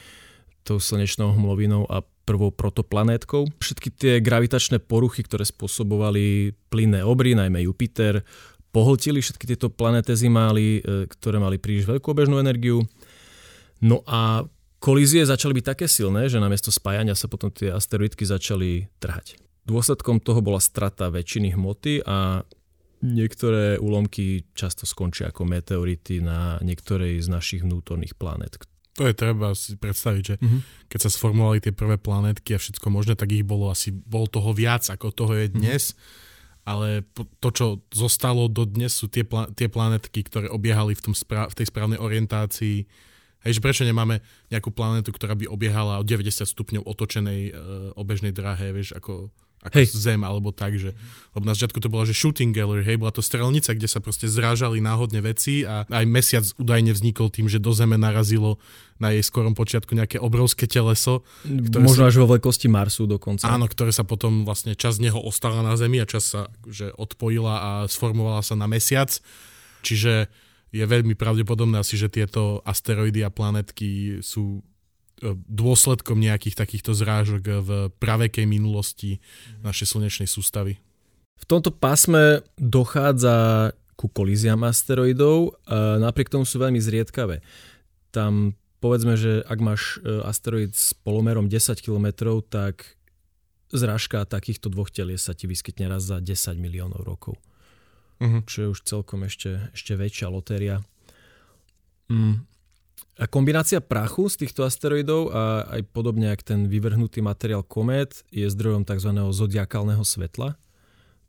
tou 0.67 0.83
slnečnou 0.83 1.37
hmlovinou 1.37 1.87
a 1.87 2.03
prvou 2.25 2.51
protoplanétkou. 2.51 3.53
Všetky 3.61 3.89
tie 3.95 4.13
gravitačné 4.25 4.81
poruchy, 4.81 5.23
ktoré 5.23 5.45
spôsobovali 5.45 6.57
plynné 6.73 7.05
obry, 7.05 7.37
najmä 7.37 7.63
Jupiter, 7.69 8.25
pohltili 8.75 9.23
všetky 9.23 9.45
tieto 9.55 9.71
planetezimály, 9.71 10.83
e, 10.83 11.07
ktoré 11.07 11.39
mali 11.39 11.63
príliš 11.63 11.87
veľkú 11.87 12.11
obežnú 12.11 12.43
energiu. 12.43 12.83
No 13.79 14.03
a 14.09 14.43
kolízie 14.83 15.23
začali 15.23 15.55
byť 15.61 15.65
také 15.65 15.87
silné, 15.87 16.27
že 16.27 16.43
namiesto 16.43 16.75
spájania 16.75 17.15
sa 17.15 17.31
potom 17.31 17.55
tie 17.55 17.71
asteroidky 17.71 18.27
začali 18.27 18.91
trhať. 18.99 19.39
Dôsledkom 19.65 20.19
toho 20.19 20.43
bola 20.43 20.59
strata 20.59 21.09
väčšiny 21.09 21.55
hmoty 21.55 22.03
a 22.05 22.43
niektoré 23.05 23.77
úlomky 23.77 24.49
často 24.57 24.89
skončia 24.89 25.29
ako 25.29 25.45
meteority 25.45 26.25
na 26.25 26.57
niektorej 26.65 27.21
z 27.21 27.29
našich 27.29 27.61
vnútorných 27.65 28.17
planet. 28.17 28.74
To 28.95 29.11
je 29.11 29.15
treba 29.15 29.59
si 29.59 29.75
predstaviť, 29.75 30.23
že 30.23 30.35
mm-hmm. 30.39 30.61
keď 30.87 31.01
sa 31.03 31.11
sformovali 31.11 31.59
tie 31.59 31.75
prvé 31.75 31.99
planetky 31.99 32.55
a 32.55 32.63
všetko 32.63 32.87
možné, 32.95 33.19
tak 33.19 33.35
ich 33.35 33.43
bolo 33.43 33.67
asi, 33.67 33.91
bol 33.91 34.31
toho 34.31 34.55
viac, 34.55 34.87
ako 34.87 35.11
toho 35.11 35.35
je 35.35 35.51
dnes. 35.51 35.95
Mm-hmm 35.95 36.33
ale 36.65 37.05
to, 37.45 37.49
čo 37.53 37.67
zostalo 37.93 38.49
do 38.49 38.65
dnes, 38.65 38.97
sú 38.97 39.07
tie, 39.13 39.21
pla- 39.23 39.53
tie 39.53 39.69
planetky, 39.69 40.25
ktoré 40.25 40.49
obiehali 40.49 40.97
v, 40.97 41.05
tom 41.05 41.15
spra- 41.15 41.49
v 41.53 41.57
tej 41.61 41.69
správnej 41.69 42.01
orientácii. 42.01 42.89
Hej, 43.45 43.61
že 43.61 43.65
prečo 43.65 43.85
nemáme 43.85 44.25
nejakú 44.49 44.73
planetu, 44.73 45.13
ktorá 45.13 45.37
by 45.37 45.45
obiehala 45.45 46.01
o 46.01 46.05
90 46.05 46.49
stupňov 46.49 46.89
otočenej 46.89 47.53
e, 47.53 47.61
obežnej 48.01 48.33
dráhe, 48.33 48.73
vieš, 48.73 48.97
ako 48.97 49.29
ako 49.65 49.81
hej. 49.81 49.89
zem, 49.91 50.21
alebo 50.21 50.53
tak, 50.53 50.77
že 50.77 50.93
lebo 51.33 51.49
na 51.49 51.57
začiatku 51.57 51.81
to 51.81 51.89
bolo, 51.89 52.05
že 52.05 52.15
shooting 52.15 52.53
gallery, 52.55 52.85
hej, 52.85 53.01
bola 53.01 53.11
to 53.11 53.25
strelnica, 53.25 53.73
kde 53.73 53.89
sa 53.89 53.99
proste 53.99 54.29
zrážali 54.31 54.79
náhodne 54.79 55.19
veci 55.25 55.65
a 55.65 55.89
aj 55.89 56.05
mesiac 56.05 56.45
údajne 56.61 56.93
vznikol 56.93 57.33
tým, 57.33 57.49
že 57.49 57.59
do 57.59 57.73
zeme 57.73 57.97
narazilo 57.99 58.61
na 59.03 59.11
jej 59.11 59.25
skorom 59.27 59.59
počiatku 59.59 59.97
nejaké 59.97 60.23
obrovské 60.23 60.71
teleso. 60.71 61.27
Možno 61.75 62.07
sa, 62.07 62.15
až 62.15 62.23
vo 62.23 62.31
veľkosti 62.37 62.71
Marsu 62.71 63.11
dokonca. 63.11 63.51
Áno, 63.51 63.67
ktoré 63.67 63.91
sa 63.91 64.07
potom 64.07 64.47
vlastne 64.47 64.79
čas 64.79 65.03
z 65.03 65.11
neho 65.11 65.19
ostala 65.19 65.67
na 65.67 65.75
Zemi 65.75 65.99
a 65.99 66.07
čas 66.07 66.31
sa 66.31 66.47
že 66.69 66.95
odpojila 66.95 67.55
a 67.59 67.71
sformovala 67.91 68.45
sa 68.47 68.55
na 68.55 68.71
mesiac. 68.71 69.11
Čiže 69.83 70.31
je 70.75 70.85
veľmi 70.87 71.15
pravdepodobné 71.19 71.83
asi, 71.83 71.95
že 71.95 72.11
tieto 72.11 72.63
asteroidy 72.63 73.23
a 73.23 73.31
planetky 73.31 74.23
sú 74.23 74.63
dôsledkom 75.49 76.21
nejakých 76.21 76.61
takýchto 76.61 76.93
zrážok 76.93 77.43
v 77.65 77.71
pravekej 77.97 78.45
minulosti 78.45 79.25
našej 79.65 79.97
slnečnej 79.97 80.29
sústavy. 80.29 80.77
V 81.41 81.45
tomto 81.49 81.73
pásme 81.73 82.45
dochádza 82.61 83.73
ku 83.95 84.11
kolíziám 84.11 84.67
asteroidov, 84.67 85.57
a 85.65 86.03
napriek 86.03 86.29
tomu 86.29 86.45
sú 86.45 86.61
veľmi 86.61 86.83
zriedkavé. 86.83 87.41
Tam 88.11 88.59
povedzme, 88.85 89.17
že 89.17 89.41
ak 89.49 89.59
máš 89.65 89.83
e, 90.05 90.21
asteroid 90.29 90.77
s 90.77 90.93
polomerom 90.93 91.49
10 91.49 91.81
km, 91.81 92.37
tak 92.45 93.01
zrážka 93.73 94.29
takýchto 94.29 94.69
dvoch 94.69 94.93
telies 94.93 95.25
sa 95.25 95.33
ti 95.33 95.49
vyskytne 95.49 95.89
raz 95.89 96.05
za 96.05 96.21
10 96.21 96.61
miliónov 96.61 97.01
rokov. 97.01 97.41
Uh-huh. 98.23 98.45
Čo 98.47 98.59
je 98.61 98.69
už 98.77 98.81
celkom 98.87 99.27
ešte, 99.27 99.73
ešte 99.75 99.97
väčšia 99.99 100.29
lotéria. 100.31 100.85
Mm. 102.13 102.47
A 103.15 103.31
kombinácia 103.31 103.79
prachu 103.79 104.27
z 104.27 104.43
týchto 104.43 104.67
asteroidov 104.67 105.31
a 105.31 105.71
aj 105.79 105.87
podobne 105.95 106.35
ako 106.35 106.43
ten 106.43 106.61
vyvrhnutý 106.67 107.23
materiál 107.23 107.63
komét 107.63 108.27
je 108.35 108.43
zdrojom 108.51 108.83
tzv. 108.83 109.15
zodiakálneho 109.31 110.03
svetla. 110.03 110.59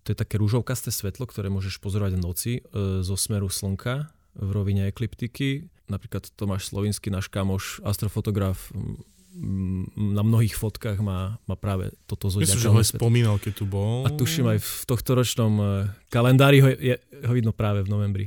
To 0.06 0.08
je 0.10 0.18
také 0.18 0.42
rúžovkasté 0.42 0.90
svetlo, 0.90 1.30
ktoré 1.30 1.54
môžeš 1.54 1.78
pozorovať 1.82 2.14
v 2.18 2.22
noci 2.22 2.54
e, 2.58 2.62
zo 3.06 3.14
smeru 3.18 3.50
slnka 3.50 4.10
v 4.38 4.50
rovine 4.50 4.90
ekliptiky. 4.90 5.70
Napríklad 5.86 6.30
Tomáš 6.34 6.74
Slovinský, 6.74 7.14
náš 7.14 7.30
kamoš, 7.30 7.82
astrofotograf, 7.86 8.74
na 9.96 10.24
mnohých 10.24 10.56
fotkách 10.56 11.04
má, 11.04 11.36
má 11.44 11.56
práve 11.60 11.92
toto 12.08 12.32
zodiakálne 12.32 12.56
Myslím, 12.56 12.64
že 12.64 12.72
ho 12.72 12.80
aj 12.80 12.90
spomínal, 12.96 13.36
keď 13.36 13.54
tu 13.54 13.66
bol. 13.68 14.08
A 14.08 14.10
tuším 14.10 14.48
aj 14.48 14.60
v 14.64 14.72
tohto 14.88 15.12
ročnom 15.12 15.54
e, 15.60 15.66
kalendári 16.08 16.64
ho, 16.64 16.70
je, 16.72 16.96
ho 16.98 17.34
vidno 17.36 17.52
práve 17.52 17.84
v 17.84 17.92
novembri 17.92 18.26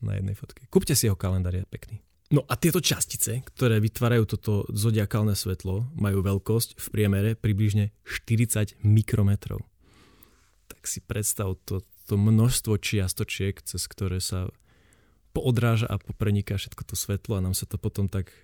na 0.00 0.16
jednej 0.16 0.32
fotke. 0.32 0.64
Kúpte 0.72 0.96
si 0.96 1.06
jeho 1.06 1.18
kalendár, 1.18 1.52
je 1.52 1.62
pekný. 1.68 2.00
No 2.34 2.42
a 2.50 2.58
tieto 2.58 2.82
častice, 2.82 3.46
ktoré 3.46 3.78
vytvárajú 3.78 4.26
toto 4.26 4.66
zodiakálne 4.74 5.38
svetlo, 5.38 5.86
majú 5.94 6.18
veľkosť 6.18 6.82
v 6.82 6.86
priemere 6.90 7.30
približne 7.38 7.94
40 8.02 8.82
mikrometrov. 8.82 9.62
Tak 10.66 10.90
si 10.90 10.98
predstav 10.98 11.54
to, 11.62 11.86
to 12.10 12.18
množstvo 12.18 12.74
čiastočiek, 12.82 13.62
cez 13.62 13.86
ktoré 13.86 14.18
sa 14.18 14.50
poodráža 15.30 15.86
a 15.86 15.94
popreniká 16.02 16.58
všetko 16.58 16.82
to 16.82 16.94
svetlo 16.98 17.38
a 17.38 17.44
nám 17.44 17.54
sa 17.54 17.70
to 17.70 17.78
potom 17.78 18.10
tak 18.10 18.34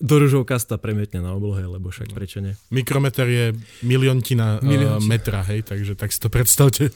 do 0.00 0.16
ružovkasta 0.16 0.80
premietne 0.80 1.20
na 1.20 1.36
oblohe, 1.36 1.60
lebo 1.60 1.92
však 1.92 2.16
prečo 2.16 2.40
nie? 2.40 2.56
Mikrometer 2.72 3.28
je 3.28 3.46
miliontina, 3.84 4.56
miliontina. 4.64 4.96
Uh, 4.96 5.04
metra, 5.04 5.40
hej, 5.44 5.64
takže 5.64 5.92
tak 5.92 6.08
si 6.12 6.20
to 6.20 6.32
predstavte. 6.32 6.88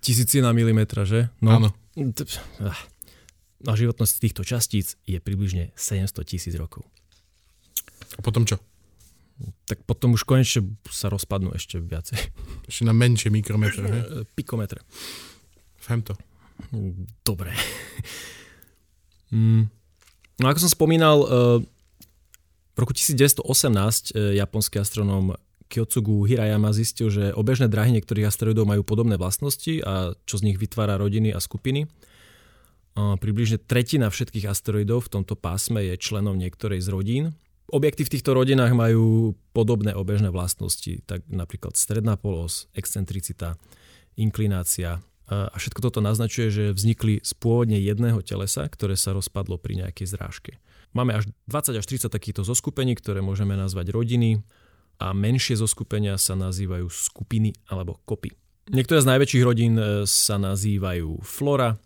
Tisícina 0.00 0.52
milimetra, 0.56 1.04
že? 1.04 1.28
No. 1.44 1.60
Áno. 1.60 1.68
A 3.68 3.76
životnosť 3.76 4.14
týchto 4.24 4.42
častíc 4.46 4.96
je 5.04 5.20
približne 5.20 5.74
700 5.76 6.16
tisíc 6.24 6.54
rokov. 6.56 6.88
A 8.16 8.20
potom 8.24 8.48
čo? 8.48 8.56
Tak 9.68 9.84
potom 9.88 10.16
už 10.16 10.24
konečne 10.28 10.64
sa 10.88 11.08
rozpadnú 11.08 11.52
ešte 11.56 11.80
viacej. 11.80 12.20
Ešte 12.68 12.84
na 12.84 12.92
menšie 12.96 13.32
mikrometre, 13.32 13.84
hej? 13.84 14.02
Pikometre. 14.36 14.84
Fem 15.80 16.04
to. 16.04 16.16
Dobre. 17.24 17.52
Mm. 19.32 19.70
No 20.40 20.44
ako 20.48 20.58
som 20.66 20.72
spomínal, 20.72 21.16
e, 21.22 21.26
v 22.74 22.76
roku 22.76 22.92
1918 22.92 23.44
e, 24.12 24.40
japonský 24.40 24.80
astronóm 24.80 25.36
Kyotsugu 25.70 26.26
Hirayama 26.26 26.74
zistil, 26.74 27.14
že 27.14 27.30
obežné 27.30 27.70
dráhy 27.70 27.94
niektorých 27.94 28.26
asteroidov 28.26 28.66
majú 28.66 28.82
podobné 28.82 29.14
vlastnosti 29.14 29.78
a 29.86 30.18
čo 30.26 30.34
z 30.42 30.50
nich 30.50 30.58
vytvára 30.58 30.98
rodiny 30.98 31.30
a 31.30 31.38
skupiny. 31.38 31.86
Približne 33.20 33.58
tretina 33.62 34.12
všetkých 34.12 34.50
asteroidov 34.50 35.08
v 35.08 35.12
tomto 35.20 35.38
pásme 35.38 35.80
je 35.84 35.94
členom 35.96 36.36
niektorej 36.36 36.84
z 36.84 36.88
rodín. 36.90 37.24
Objekty 37.70 38.02
v 38.02 38.12
týchto 38.18 38.34
rodinách 38.34 38.74
majú 38.74 39.38
podobné 39.54 39.94
obežné 39.94 40.34
vlastnosti, 40.34 41.06
tak 41.06 41.22
napríklad 41.30 41.78
stredná 41.78 42.18
polos, 42.18 42.66
excentricita, 42.74 43.54
inklinácia. 44.18 44.98
A 45.30 45.54
všetko 45.54 45.78
toto 45.78 46.02
naznačuje, 46.02 46.50
že 46.50 46.64
vznikli 46.74 47.22
z 47.22 47.32
pôvodne 47.38 47.78
jedného 47.78 48.18
telesa, 48.26 48.66
ktoré 48.66 48.98
sa 48.98 49.14
rozpadlo 49.14 49.62
pri 49.62 49.86
nejakej 49.86 50.18
zrážke. 50.18 50.52
Máme 50.90 51.14
až 51.14 51.30
20 51.46 51.78
až 51.78 51.86
30 51.86 52.10
takýchto 52.10 52.42
zoskupení, 52.42 52.98
ktoré 52.98 53.22
môžeme 53.22 53.54
nazvať 53.54 53.94
rodiny 53.94 54.42
a 54.98 55.14
menšie 55.14 55.54
zoskupenia 55.54 56.18
sa 56.18 56.34
nazývajú 56.34 56.90
skupiny 56.90 57.54
alebo 57.70 58.02
kopy. 58.02 58.34
Niektoré 58.74 58.98
z 58.98 59.10
najväčších 59.14 59.46
rodín 59.46 59.74
e, 59.78 60.02
sa 60.06 60.38
nazývajú 60.38 61.22
Flora, 61.22 61.78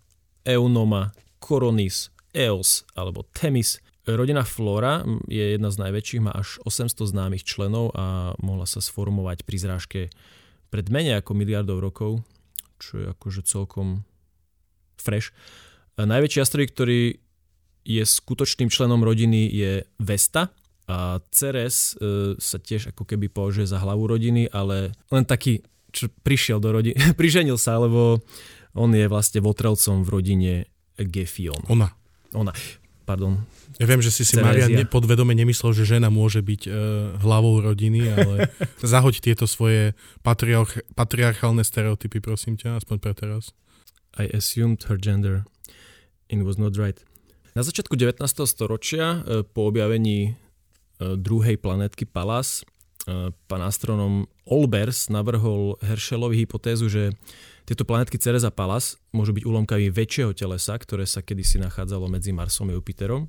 Eunoma, 0.44 1.12
Coronis, 1.40 2.12
Eos 2.32 2.84
alebo 2.96 3.24
Themis. 3.32 3.80
Rodina 4.04 4.44
Flora 4.44 5.00
je 5.32 5.56
jedna 5.56 5.72
z 5.72 5.80
najväčších, 5.80 6.24
má 6.24 6.32
až 6.36 6.60
800 6.68 7.08
známych 7.08 7.48
členov 7.48 7.96
a 7.96 8.36
mohla 8.36 8.68
sa 8.68 8.84
sformovať 8.84 9.48
pri 9.48 9.56
zrážke 9.56 10.00
pred 10.68 10.86
menej 10.92 11.24
ako 11.24 11.32
miliardov 11.32 11.80
rokov, 11.80 12.20
čo 12.76 13.00
je 13.00 13.06
akože 13.08 13.48
celkom 13.48 14.04
fresh. 15.00 15.32
A 15.96 16.04
najväčší 16.04 16.42
asteroid, 16.44 16.74
ktorý 16.74 17.16
je 17.84 18.04
skutočným 18.04 18.72
členom 18.72 19.00
rodiny 19.04 19.48
je 19.48 19.72
Vesta 20.00 20.52
a 20.84 21.20
Ceres 21.32 21.96
e, 21.96 22.34
sa 22.36 22.58
tiež 22.60 22.92
ako 22.92 23.04
keby 23.08 23.28
považuje 23.32 23.68
za 23.68 23.80
hlavu 23.80 24.08
rodiny, 24.08 24.48
ale 24.52 24.92
len 25.08 25.24
taký, 25.24 25.64
čo 25.92 26.12
prišiel 26.24 26.60
do 26.60 26.72
rodiny, 26.72 26.96
priženil 27.20 27.56
sa, 27.56 27.80
lebo 27.80 28.20
on 28.74 28.90
je 28.90 29.06
vlastne 29.06 29.40
votrelcom 29.40 30.02
v 30.02 30.08
rodine 30.10 30.52
Gefion. 30.98 31.62
Ona. 31.70 31.94
Ona. 32.34 32.50
Pardon. 33.04 33.38
Ja 33.76 33.84
viem, 33.90 34.00
že 34.00 34.08
si 34.08 34.24
si 34.24 34.38
Maria 34.38 34.70
podvedome 34.86 35.34
nemyslel, 35.36 35.76
že 35.76 35.98
žena 35.98 36.08
môže 36.08 36.40
byť 36.40 36.62
uh, 36.66 36.74
hlavou 37.20 37.60
rodiny, 37.60 38.06
ale 38.06 38.48
zahoď 38.80 39.20
tieto 39.20 39.44
svoje 39.44 39.92
patriarch- 40.24 40.86
patriarchálne 40.96 41.66
stereotypy, 41.66 42.22
prosím 42.22 42.56
ťa, 42.56 42.80
aspoň 42.80 42.96
pre 43.02 43.12
teraz. 43.12 43.52
I 44.14 44.30
assumed 44.30 44.86
her 44.86 44.96
gender 44.96 45.44
and 46.30 46.46
was 46.46 46.56
not 46.56 46.78
right. 46.78 46.96
Na 47.54 47.62
začiatku 47.66 47.98
19. 47.98 48.24
storočia 48.46 49.20
uh, 49.20 49.42
po 49.42 49.68
objavení 49.68 50.34
uh, 51.02 51.14
druhej 51.18 51.60
planetky 51.60 52.08
Pallas 52.08 52.64
pán 53.44 53.60
astronom 53.60 54.24
Olbers 54.48 55.12
navrhol 55.12 55.76
Herschelovi 55.84 56.40
hypotézu, 56.40 56.88
že 56.88 57.12
tieto 57.64 57.88
planetky 57.88 58.20
Ceres 58.20 58.44
a 58.44 58.52
Pallas 58.52 59.00
môžu 59.16 59.32
byť 59.32 59.44
úlomkami 59.48 59.88
väčšieho 59.88 60.36
telesa, 60.36 60.76
ktoré 60.76 61.08
sa 61.08 61.24
kedysi 61.24 61.56
nachádzalo 61.64 62.12
medzi 62.12 62.30
Marsom 62.32 62.68
a 62.68 62.76
Jupiterom 62.76 63.24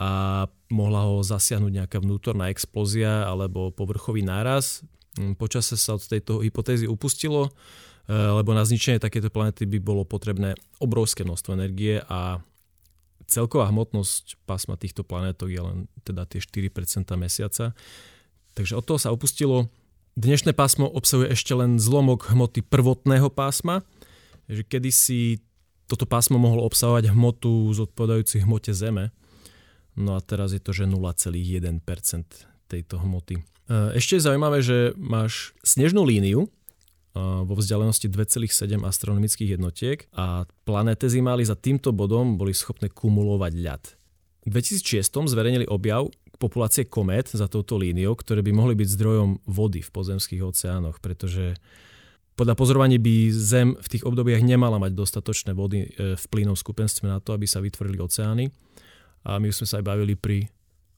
a 0.00 0.44
mohla 0.72 1.04
ho 1.04 1.20
zasiahnuť 1.20 1.72
nejaká 1.76 2.00
vnútorná 2.00 2.48
explózia 2.48 3.28
alebo 3.28 3.68
povrchový 3.68 4.24
náraz. 4.24 4.80
Mm, 5.20 5.36
počase 5.36 5.76
sa 5.76 6.00
od 6.00 6.00
tejto 6.00 6.40
hypotézy 6.40 6.88
upustilo, 6.88 7.52
e, 8.08 8.16
lebo 8.16 8.56
na 8.56 8.64
zničenie 8.64 8.96
takéto 8.96 9.28
planety 9.28 9.68
by 9.68 9.76
bolo 9.76 10.08
potrebné 10.08 10.56
obrovské 10.80 11.20
množstvo 11.20 11.52
energie 11.52 12.00
a 12.08 12.40
celková 13.28 13.68
hmotnosť 13.68 14.40
pásma 14.48 14.80
týchto 14.80 15.04
planetok 15.04 15.52
je 15.52 15.60
len 15.60 15.78
teda 16.00 16.24
tie 16.24 16.40
4% 16.40 17.12
mesiaca. 17.20 17.76
Takže 18.56 18.74
od 18.80 18.84
toho 18.88 18.96
sa 18.96 19.12
upustilo 19.12 19.68
Dnešné 20.18 20.58
pásmo 20.58 20.90
obsahuje 20.90 21.30
ešte 21.30 21.54
len 21.54 21.78
zlomok 21.78 22.34
hmoty 22.34 22.66
prvotného 22.66 23.30
pásma, 23.30 23.86
že 24.50 24.66
kedysi 24.66 25.38
toto 25.86 26.02
pásmo 26.02 26.34
mohlo 26.38 26.66
obsahovať 26.66 27.14
hmotu 27.14 27.70
zodpovedajúci 27.70 28.42
hmote 28.42 28.74
Zeme, 28.74 29.14
no 29.94 30.18
a 30.18 30.20
teraz 30.22 30.50
je 30.50 30.62
to, 30.62 30.74
že 30.74 30.90
0,1% 30.90 31.46
tejto 32.66 32.94
hmoty. 33.02 33.38
E, 33.38 33.42
ešte 33.94 34.18
je 34.18 34.26
zaujímavé, 34.26 34.58
že 34.62 34.94
máš 34.98 35.54
snežnú 35.62 36.02
líniu 36.02 36.46
e, 36.46 36.48
vo 37.18 37.54
vzdialenosti 37.54 38.10
2,7 38.10 38.82
astronomických 38.82 39.58
jednotiek 39.58 40.10
a 40.14 40.46
planétezy 40.66 41.22
mali 41.22 41.46
za 41.46 41.54
týmto 41.54 41.94
bodom 41.94 42.34
boli 42.34 42.50
schopné 42.50 42.90
kumulovať 42.90 43.52
ľad. 43.62 43.82
V 44.46 44.58
2006 44.58 45.30
zverejnili 45.30 45.70
objav, 45.70 46.10
populácie 46.40 46.88
komét 46.88 47.28
za 47.28 47.44
touto 47.52 47.76
líniou, 47.76 48.16
ktoré 48.16 48.40
by 48.40 48.56
mohli 48.56 48.72
byť 48.72 48.88
zdrojom 48.96 49.44
vody 49.44 49.84
v 49.84 49.90
pozemských 49.92 50.40
oceánoch, 50.40 50.96
pretože 51.04 51.60
podľa 52.40 52.56
pozorovaní 52.56 52.96
by 52.96 53.28
Zem 53.36 53.76
v 53.76 53.88
tých 53.92 54.08
obdobiach 54.08 54.40
nemala 54.40 54.80
mať 54.80 54.96
dostatočné 54.96 55.52
vody 55.52 55.92
e, 55.92 56.16
v 56.16 56.24
plynom 56.32 56.56
skupenstve 56.56 57.04
na 57.04 57.20
to, 57.20 57.36
aby 57.36 57.44
sa 57.44 57.60
vytvorili 57.60 58.00
oceány. 58.00 58.48
A 59.28 59.36
my 59.36 59.52
už 59.52 59.60
sme 59.60 59.68
sa 59.68 59.76
aj 59.76 59.84
bavili 59.84 60.16
pri 60.16 60.48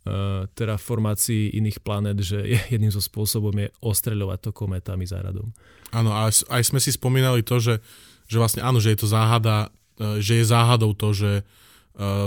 uh, 0.06 0.46
terraformácii 0.54 1.58
iných 1.58 1.82
planet, 1.82 2.22
že 2.22 2.38
jedným 2.72 2.94
zo 2.94 3.02
spôsobom 3.02 3.50
je 3.58 3.74
ostreľovať 3.82 4.38
to 4.38 4.50
kometami 4.54 5.02
záradom. 5.10 5.50
Áno, 5.90 6.14
a 6.14 6.30
aj 6.30 6.62
sme 6.62 6.78
si 6.78 6.94
spomínali 6.94 7.42
to, 7.42 7.58
že, 7.58 7.82
že 8.30 8.38
vlastne 8.38 8.62
áno, 8.62 8.78
že 8.78 8.94
je 8.94 8.98
to 9.02 9.10
záhada, 9.10 9.74
e, 9.98 10.22
že 10.22 10.38
je 10.38 10.44
záhadou 10.46 10.94
to, 10.94 11.10
že 11.10 11.42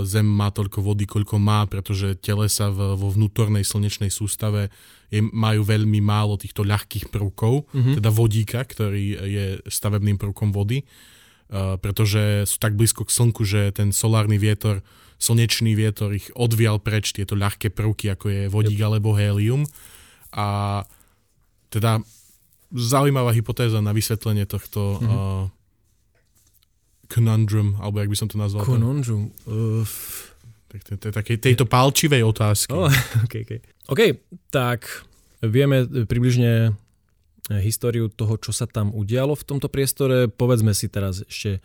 Zem 0.05 0.29
má 0.29 0.53
toľko 0.53 0.85
vody, 0.85 1.09
koľko 1.09 1.41
má, 1.41 1.65
pretože 1.65 2.13
telesa 2.21 2.69
vo 2.69 3.09
vnútornej 3.09 3.65
slnečnej 3.65 4.13
sústave 4.13 4.69
je, 5.09 5.25
majú 5.25 5.65
veľmi 5.65 6.05
málo 6.05 6.37
týchto 6.37 6.61
ľahkých 6.61 7.09
prvkov, 7.09 7.65
mm-hmm. 7.73 7.95
teda 7.97 8.09
vodíka, 8.13 8.61
ktorý 8.61 9.05
je 9.25 9.45
stavebným 9.65 10.21
prvkom 10.21 10.53
vody, 10.53 10.85
uh, 10.85 11.81
pretože 11.81 12.45
sú 12.45 12.61
tak 12.61 12.77
blízko 12.77 13.09
k 13.09 13.15
Slnku, 13.17 13.41
že 13.41 13.73
ten 13.73 13.89
solárny 13.89 14.37
vietor, 14.37 14.85
slnečný 15.17 15.73
vietor 15.73 16.13
ich 16.13 16.29
odvial 16.37 16.77
preč 16.77 17.09
tieto 17.17 17.33
ľahké 17.33 17.73
prvky, 17.73 18.13
ako 18.13 18.25
je 18.29 18.41
vodík 18.45 18.77
yep. 18.77 18.85
alebo 18.93 19.17
hélium. 19.17 19.65
A 20.29 20.81
teda 21.73 22.05
zaujímavá 22.69 23.33
hypotéza 23.33 23.81
na 23.81 23.97
vysvetlenie 23.97 24.45
tohto 24.45 25.01
mm-hmm. 25.01 25.64
Conundrum, 27.15 27.79
alebo 27.79 28.03
jak 28.03 28.11
by 28.11 28.17
som 28.19 28.27
to 28.27 28.35
nazval. 28.35 28.67
Conundrum. 28.67 29.31
Uh, 29.47 29.87
tak 30.67 30.83
to, 30.83 30.91
to, 30.99 31.07
také, 31.15 31.39
tejto 31.39 31.63
palčivej 31.63 32.19
otázky. 32.27 32.75
Oh, 32.75 32.91
okay, 33.25 33.47
okay. 33.47 33.63
OK, 33.87 34.19
tak 34.51 34.83
vieme 35.39 35.87
približne 35.87 36.75
históriu 37.63 38.09
toho, 38.09 38.35
čo 38.41 38.51
sa 38.51 38.65
tam 38.65 38.91
udialo 38.91 39.37
v 39.37 39.47
tomto 39.47 39.69
priestore. 39.69 40.27
Povedzme 40.27 40.73
si 40.73 40.89
teraz 40.89 41.21
ešte 41.23 41.61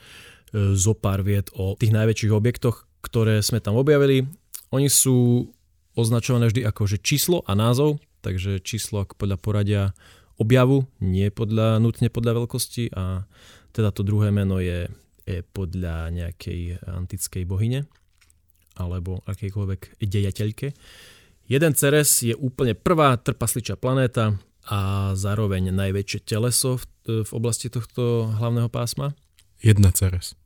zo 0.54 0.92
pár 0.92 1.22
viet 1.22 1.48
o 1.54 1.78
tých 1.78 1.94
najväčších 1.94 2.32
objektoch, 2.34 2.84
ktoré 3.00 3.40
sme 3.40 3.62
tam 3.62 3.78
objavili. 3.78 4.26
Oni 4.74 4.90
sú 4.90 5.48
označované 5.96 6.50
vždy 6.50 6.62
ako 6.66 6.82
že 6.86 6.98
číslo 7.02 7.42
a 7.46 7.56
názov, 7.56 7.98
takže 8.22 8.62
číslo 8.62 9.02
ako 9.02 9.14
podľa 9.18 9.38
poradia 9.40 9.82
objavu, 10.40 10.88
nie 11.02 11.28
podľa, 11.28 11.80
nutne 11.82 12.08
podľa 12.08 12.44
veľkosti 12.44 12.94
a 12.96 13.24
teda 13.70 13.94
to 13.94 14.02
druhé 14.02 14.32
meno 14.34 14.58
je 14.58 14.88
podľa 15.54 16.10
nejakej 16.12 16.82
antickej 16.84 17.44
bohyne 17.46 17.86
alebo 18.78 19.20
akejkoľvek 19.26 20.00
dejateľke. 20.00 20.72
Jeden 21.50 21.72
Ceres 21.74 22.22
je 22.22 22.34
úplne 22.38 22.78
prvá 22.78 23.18
trpasličia 23.18 23.74
planéta 23.74 24.38
a 24.70 25.12
zároveň 25.18 25.74
najväčšie 25.74 26.22
teleso 26.22 26.78
v, 26.78 26.84
v 27.26 27.30
oblasti 27.34 27.66
tohto 27.66 28.30
hlavného 28.38 28.70
pásma. 28.70 29.18
Jedna 29.58 29.90
Ceres. 29.90 30.38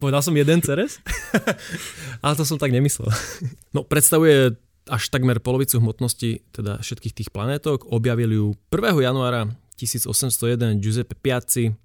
Povedal 0.00 0.24
som 0.24 0.34
jeden 0.34 0.64
Ceres? 0.64 0.98
Ale 2.24 2.34
to 2.34 2.42
som 2.48 2.58
tak 2.58 2.72
nemyslel. 2.72 3.12
No, 3.76 3.84
predstavuje 3.84 4.56
až 4.88 5.02
takmer 5.12 5.38
polovicu 5.38 5.78
hmotnosti 5.78 6.40
teda 6.56 6.80
všetkých 6.80 7.14
tých 7.14 7.30
planétok. 7.30 7.84
Objavili 7.92 8.40
ju 8.40 8.56
1. 8.72 9.04
januára 9.04 9.52
1801 9.76 10.80
Giuseppe 10.80 11.14
Piazzi 11.14 11.76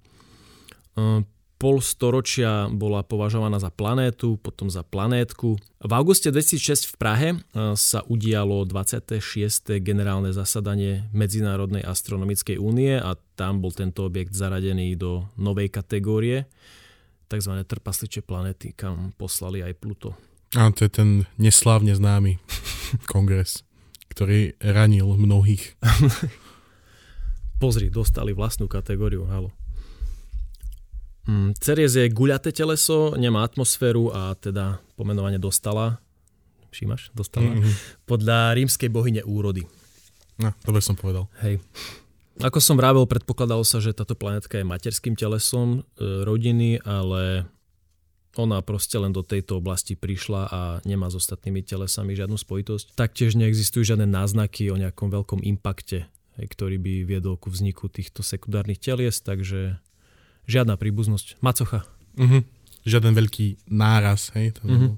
pol 1.64 1.80
storočia 1.80 2.68
bola 2.68 3.00
považovaná 3.00 3.56
za 3.56 3.72
planétu, 3.72 4.36
potom 4.36 4.68
za 4.68 4.84
planétku. 4.84 5.56
V 5.80 5.92
auguste 5.96 6.28
2006 6.28 6.92
v 6.92 6.94
Prahe 7.00 7.28
e, 7.32 7.36
sa 7.72 8.04
udialo 8.04 8.68
26. 8.68 9.80
generálne 9.80 10.28
zasadanie 10.36 11.08
Medzinárodnej 11.16 11.80
astronomickej 11.80 12.60
únie 12.60 13.00
a 13.00 13.16
tam 13.40 13.64
bol 13.64 13.72
tento 13.72 14.04
objekt 14.04 14.36
zaradený 14.36 14.92
do 15.00 15.24
novej 15.40 15.72
kategórie, 15.72 16.44
tzv. 17.32 17.56
trpasliče 17.64 18.20
planéty, 18.20 18.76
kam 18.76 19.16
poslali 19.16 19.64
aj 19.64 19.72
Pluto. 19.80 20.12
A 20.60 20.68
to 20.68 20.84
je 20.84 20.92
ten 20.92 21.24
neslávne 21.40 21.96
známy 21.96 22.44
kongres, 23.10 23.64
ktorý 24.12 24.52
ranil 24.60 25.16
mnohých. 25.16 25.80
Pozri, 27.64 27.88
dostali 27.88 28.36
vlastnú 28.36 28.68
kategóriu, 28.68 29.24
halo. 29.24 29.63
Mm, 31.24 31.56
Ceres 31.56 31.96
je 31.96 32.04
guľaté 32.12 32.52
teleso, 32.52 33.16
nemá 33.16 33.48
atmosféru 33.48 34.12
a 34.12 34.36
teda 34.36 34.84
pomenovanie 34.94 35.40
dostala, 35.40 35.96
všímaš, 36.68 37.16
dostala, 37.16 37.48
mm-hmm. 37.48 38.04
podľa 38.04 38.52
rímskej 38.60 38.92
bohyne 38.92 39.22
úrody. 39.24 39.64
No, 40.36 40.52
dobre 40.66 40.84
som 40.84 40.98
povedal. 40.98 41.30
Hej. 41.40 41.64
Ako 42.42 42.58
som 42.58 42.74
vravel, 42.74 43.06
predpokladalo 43.06 43.62
sa, 43.62 43.78
že 43.78 43.94
táto 43.94 44.18
planetka 44.18 44.58
je 44.58 44.66
materským 44.66 45.14
telesom 45.14 45.86
e, 45.94 46.26
rodiny, 46.26 46.82
ale 46.82 47.46
ona 48.34 48.58
proste 48.58 48.98
len 48.98 49.14
do 49.14 49.22
tejto 49.22 49.62
oblasti 49.62 49.94
prišla 49.94 50.42
a 50.50 50.60
nemá 50.82 51.06
s 51.06 51.14
ostatnými 51.14 51.62
telesami 51.62 52.18
žiadnu 52.18 52.34
spojitosť. 52.34 52.98
Taktiež 52.98 53.38
neexistujú 53.38 53.94
žiadne 53.94 54.10
náznaky 54.10 54.74
o 54.74 54.76
nejakom 54.76 55.14
veľkom 55.14 55.46
impakte, 55.46 56.10
ktorý 56.34 56.82
by 56.82 56.94
viedol 57.06 57.38
ku 57.38 57.54
vzniku 57.54 57.86
týchto 57.86 58.26
sekundárnych 58.26 58.82
telies, 58.82 59.22
takže 59.22 59.78
Žiadna 60.44 60.76
príbuznosť. 60.76 61.40
Macocha. 61.40 61.88
Uh-huh. 62.20 62.44
Žiaden 62.84 63.16
veľký 63.16 63.72
náraz, 63.72 64.32
hej? 64.36 64.56
To 64.60 64.68
uh-huh. 64.68 64.92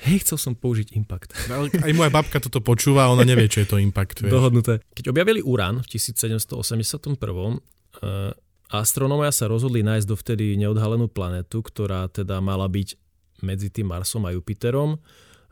Hej, 0.00 0.24
chcel 0.24 0.38
som 0.40 0.52
použiť 0.56 0.96
impact. 0.96 1.36
Ale 1.52 1.68
aj 1.68 1.92
moja 1.92 2.08
babka 2.08 2.40
toto 2.40 2.64
počúva, 2.64 3.12
ona 3.12 3.20
nevie, 3.20 3.52
čo 3.52 3.60
je 3.60 3.68
to 3.68 3.76
impact. 3.76 4.24
Vieš. 4.24 4.32
Dohodnuté. 4.32 4.80
Keď 4.96 5.12
objavili 5.12 5.44
urán 5.44 5.84
v 5.84 5.86
1781, 5.92 7.20
uh, 7.20 8.32
astronómovia 8.72 9.28
sa 9.28 9.44
rozhodli 9.52 9.84
nájsť 9.84 10.06
dovtedy 10.08 10.56
neodhalenú 10.56 11.12
planetu, 11.12 11.60
ktorá 11.60 12.08
teda 12.08 12.40
mala 12.40 12.64
byť 12.64 12.96
medzi 13.44 13.68
tým 13.68 13.92
Marsom 13.92 14.24
a 14.24 14.32
Jupiterom. 14.32 14.96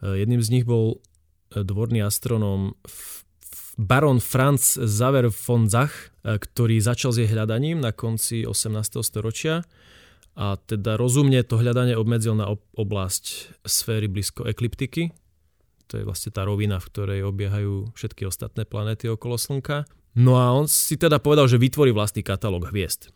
Uh, 0.01 0.17
jedným 0.17 0.41
z 0.41 0.49
nich 0.49 0.65
bol 0.65 0.97
eh, 1.53 1.61
dvorný 1.61 2.01
astronóm 2.01 2.73
baron 3.79 4.19
Franz 4.19 4.75
Zaver 4.75 5.31
von 5.31 5.71
Zach, 5.71 6.11
e, 6.27 6.37
ktorý 6.37 6.83
začal 6.83 7.15
s 7.15 7.23
jej 7.23 7.31
hľadaním 7.31 7.79
na 7.79 7.95
konci 7.95 8.43
18. 8.43 9.07
storočia 9.07 9.63
a 10.39 10.55
teda 10.55 10.95
rozumne 10.95 11.43
to 11.43 11.59
hľadanie 11.59 11.99
obmedzil 11.99 12.35
na 12.39 12.47
oblasť 12.79 13.55
sféry 13.67 14.07
blízko 14.07 14.47
ekliptiky. 14.47 15.11
To 15.91 15.99
je 15.99 16.07
vlastne 16.07 16.31
tá 16.31 16.47
rovina, 16.47 16.79
v 16.79 16.89
ktorej 16.95 17.21
obiehajú 17.27 17.91
všetky 17.97 18.23
ostatné 18.23 18.63
planéty 18.63 19.11
okolo 19.11 19.35
Slnka. 19.35 19.89
No 20.15 20.39
a 20.39 20.55
on 20.55 20.71
si 20.71 20.95
teda 20.95 21.19
povedal, 21.19 21.51
že 21.51 21.59
vytvorí 21.59 21.91
vlastný 21.91 22.23
katalóg 22.23 22.71
hviezd, 22.71 23.11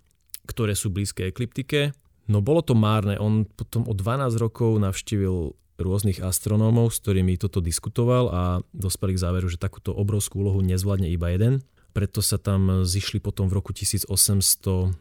ktoré 0.51 0.75
sú 0.75 0.91
blízke 0.91 1.31
ekliptike. 1.31 1.95
No 2.27 2.43
bolo 2.43 2.63
to 2.63 2.75
márne. 2.75 3.15
On 3.23 3.47
potom 3.47 3.87
o 3.87 3.95
12 3.95 4.35
rokov 4.43 4.83
navštívil 4.83 5.55
rôznych 5.83 6.23
astronómov, 6.23 6.95
s 6.95 7.03
ktorými 7.03 7.37
toto 7.39 7.59
diskutoval 7.61 8.25
a 8.31 8.43
dospeli 8.73 9.19
k 9.19 9.23
záveru, 9.23 9.47
že 9.51 9.59
takúto 9.59 9.93
obrovskú 9.93 10.41
úlohu 10.43 10.63
nezvládne 10.63 11.11
iba 11.11 11.31
jeden. 11.35 11.63
Preto 11.93 12.25
sa 12.25 12.41
tam 12.41 12.89
zišli 12.89 13.21
potom 13.21 13.53
v 13.53 13.61
roku 13.61 13.77
1806 13.77 14.97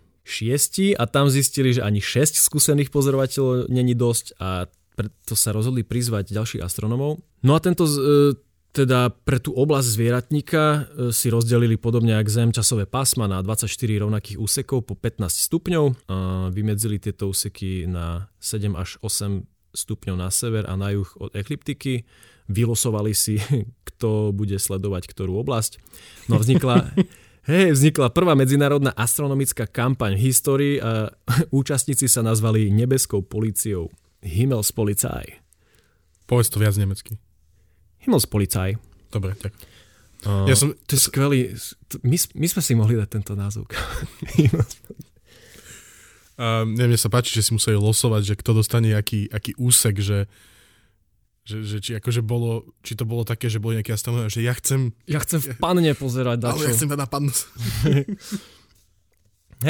a 1.00 1.04
tam 1.08 1.26
zistili, 1.32 1.72
že 1.72 1.82
ani 1.86 2.04
6 2.04 2.36
skúsených 2.36 2.92
pozorovateľov 2.92 3.72
není 3.72 3.96
dosť 3.96 4.36
a 4.42 4.68
preto 4.96 5.34
sa 5.40 5.56
rozhodli 5.56 5.88
prizvať 5.88 6.36
ďalších 6.36 6.62
astronómov. 6.62 7.24
No 7.42 7.56
a 7.56 7.60
tento 7.64 7.88
e, 7.88 8.36
teda 8.72 9.12
pre 9.12 9.40
tú 9.40 9.52
oblasť 9.52 9.88
zvieratníka 10.00 10.64
e, 10.64 10.80
si 11.12 11.28
rozdelili 11.28 11.76
podobne 11.76 12.16
ako 12.16 12.32
Zem 12.32 12.50
časové 12.56 12.88
pásma 12.88 13.28
na 13.28 13.44
24 13.44 13.68
rovnakých 14.00 14.38
úsekov 14.40 14.88
po 14.88 14.96
15 14.96 15.28
stupňov 15.28 16.08
vymedzili 16.56 16.96
tieto 17.00 17.32
úseky 17.32 17.88
na 17.88 18.32
7 18.40 18.72
až 18.80 18.96
8 19.04 19.44
stupňov 19.72 20.16
na 20.20 20.30
sever 20.30 20.68
a 20.68 20.76
na 20.76 20.92
juh 20.94 21.08
od 21.18 21.36
ekliptiky. 21.36 22.04
Vylosovali 22.52 23.16
si, 23.16 23.40
kto 23.90 24.36
bude 24.36 24.60
sledovať 24.60 25.08
ktorú 25.10 25.40
oblasť. 25.42 25.80
No 26.28 26.40
vznikla, 26.40 26.96
hej, 27.52 27.76
vznikla 27.76 28.14
prvá 28.14 28.36
medzinárodná 28.36 28.92
astronomická 28.96 29.68
kampaň 29.68 30.20
v 30.20 30.24
histórii 30.32 30.76
a 30.80 31.12
účastníci 31.54 32.06
sa 32.12 32.24
nazvali 32.24 32.70
nebeskou 32.72 33.24
policiou. 33.24 33.92
Himmelspolizei. 34.22 35.42
Povedz 36.30 36.54
to 36.54 36.62
viac 36.62 36.78
nemecky. 36.78 37.18
Himmelspolizei. 38.06 38.78
Dobre, 39.10 39.34
tak. 39.36 39.52
Uh, 40.22 40.46
ja 40.46 40.54
som... 40.54 40.78
To 40.86 40.92
je 40.94 41.02
skvelý. 41.02 41.40
My, 42.06 42.18
my 42.38 42.48
sme 42.48 42.62
si 42.62 42.74
mohli 42.78 42.94
dať 42.94 43.10
tento 43.10 43.34
názov. 43.34 43.66
A 46.42 46.66
mne 46.66 46.98
sa 46.98 47.14
páči, 47.14 47.38
že 47.38 47.46
si 47.46 47.52
museli 47.54 47.78
losovať, 47.78 48.34
že 48.34 48.36
kto 48.42 48.58
dostane 48.58 48.98
aký, 48.98 49.30
aký 49.30 49.54
úsek, 49.62 50.02
že, 50.02 50.26
že, 51.46 51.62
že 51.62 51.78
či, 51.78 51.92
akože 52.02 52.26
bolo, 52.26 52.66
či 52.82 52.98
to 52.98 53.06
bolo 53.06 53.22
také, 53.22 53.46
že 53.46 53.62
boli 53.62 53.78
nejaké 53.78 53.94
astronomia, 53.94 54.26
že 54.26 54.42
ja 54.42 54.58
chcem... 54.58 54.90
Ja 55.06 55.22
chcem 55.22 55.38
v 55.38 55.54
panne 55.62 55.94
pozerať. 55.94 56.42
Dačo. 56.42 56.58
Ale 56.58 56.66
ja 56.66 56.74
chcem 56.74 56.90
na 56.90 57.06
pannu. 57.06 57.30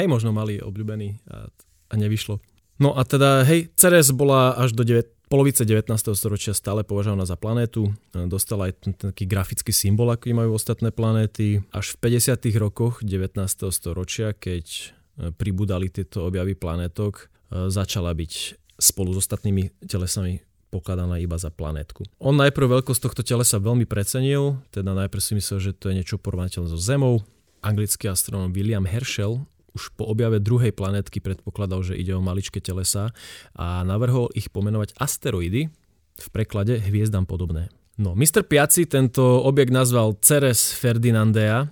hej, 0.00 0.06
možno 0.08 0.32
mali 0.32 0.64
obľúbený 0.64 1.20
a, 1.28 1.52
a 1.92 1.94
nevyšlo. 2.00 2.40
No 2.80 2.96
a 2.96 3.04
teda, 3.04 3.44
hej, 3.44 3.68
Ceres 3.76 4.08
bola 4.08 4.56
až 4.56 4.72
do 4.72 4.80
9, 4.80 5.28
polovice 5.28 5.68
19. 5.68 5.92
storočia 6.16 6.56
stále 6.56 6.88
považovaná 6.88 7.28
za 7.28 7.36
planétu. 7.36 7.92
Dostala 8.16 8.72
aj 8.72 8.80
ten, 8.80 8.96
ten 8.96 9.12
taký 9.12 9.28
grafický 9.28 9.76
symbol, 9.76 10.08
aký 10.08 10.32
majú 10.32 10.56
ostatné 10.56 10.88
planéty. 10.88 11.60
Až 11.68 12.00
v 12.00 12.16
50. 12.16 12.48
rokoch 12.56 13.04
19. 13.04 13.44
storočia, 13.68 14.32
keď 14.32 14.96
pribudali 15.36 15.92
tieto 15.92 16.24
objavy 16.24 16.56
planetok, 16.56 17.28
e, 17.50 17.68
začala 17.68 18.12
byť 18.16 18.32
spolu 18.80 19.12
s 19.14 19.28
ostatnými 19.28 19.84
telesami 19.84 20.40
pokladaná 20.72 21.20
iba 21.20 21.36
za 21.36 21.52
planetku. 21.52 22.08
On 22.16 22.32
najprv 22.32 22.80
veľkosť 22.80 23.00
tohto 23.04 23.20
telesa 23.20 23.60
veľmi 23.60 23.84
precenil, 23.84 24.56
teda 24.72 24.96
najprv 24.96 25.20
si 25.20 25.36
myslel, 25.36 25.58
že 25.60 25.76
to 25.76 25.92
je 25.92 26.00
niečo 26.00 26.16
porovnateľné 26.16 26.72
so 26.72 26.80
Zemou. 26.80 27.20
Anglický 27.60 28.08
astronóm 28.08 28.56
William 28.56 28.88
Herschel 28.88 29.44
už 29.72 29.92
po 29.96 30.04
objave 30.04 30.40
druhej 30.40 30.72
planetky 30.72 31.20
predpokladal, 31.20 31.80
že 31.80 31.96
ide 31.96 32.12
o 32.12 32.24
maličké 32.24 32.60
telesa 32.60 33.12
a 33.56 33.80
navrhol 33.84 34.28
ich 34.36 34.52
pomenovať 34.52 34.96
asteroidy, 35.00 35.72
v 36.12 36.28
preklade 36.28 36.76
hviezdam 36.76 37.24
podobné. 37.24 37.72
No, 37.96 38.12
Mr. 38.12 38.44
Piaci 38.44 38.88
tento 38.88 39.44
objekt 39.44 39.72
nazval 39.72 40.16
Ceres 40.20 40.72
Ferdinandea, 40.76 41.68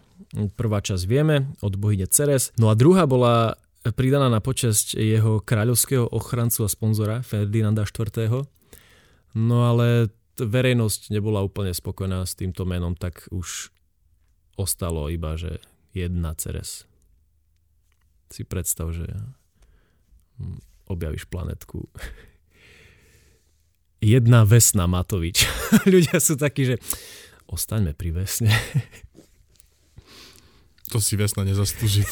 Prvá 0.55 0.79
časť 0.79 1.05
vieme 1.11 1.51
od 1.59 1.75
bohyne 1.75 2.07
Ceres. 2.07 2.55
No 2.55 2.71
a 2.71 2.79
druhá 2.79 3.07
bola 3.11 3.59
pridaná 3.83 4.31
na 4.31 4.39
počasť 4.39 4.95
jeho 4.95 5.43
kráľovského 5.43 6.07
ochrancu 6.07 6.63
a 6.63 6.71
sponzora 6.71 7.25
Ferdinanda 7.27 7.83
IV. 7.83 8.47
No 9.35 9.57
ale 9.67 10.15
verejnosť 10.39 11.11
nebola 11.11 11.43
úplne 11.43 11.75
spokojná 11.75 12.23
s 12.25 12.39
týmto 12.39 12.63
menom, 12.63 12.95
tak 12.95 13.27
už 13.35 13.75
ostalo 14.55 15.11
iba, 15.11 15.35
že 15.35 15.59
jedna 15.97 16.37
Ceres. 16.39 16.87
Si 18.31 18.47
predstav, 18.47 18.95
že 18.95 19.11
objavíš 20.87 21.27
planetku. 21.27 21.87
Jedna 24.01 24.49
Vesna 24.49 24.89
Matovič. 24.89 25.45
Ľudia 25.93 26.25
sú 26.25 26.41
takí, 26.41 26.65
že 26.65 26.81
ostaňme 27.53 27.93
pri 27.93 28.17
Vesne. 28.17 28.49
To 30.91 30.99
si 30.99 31.15
Vesna 31.15 31.47
nezaslúži. 31.47 32.03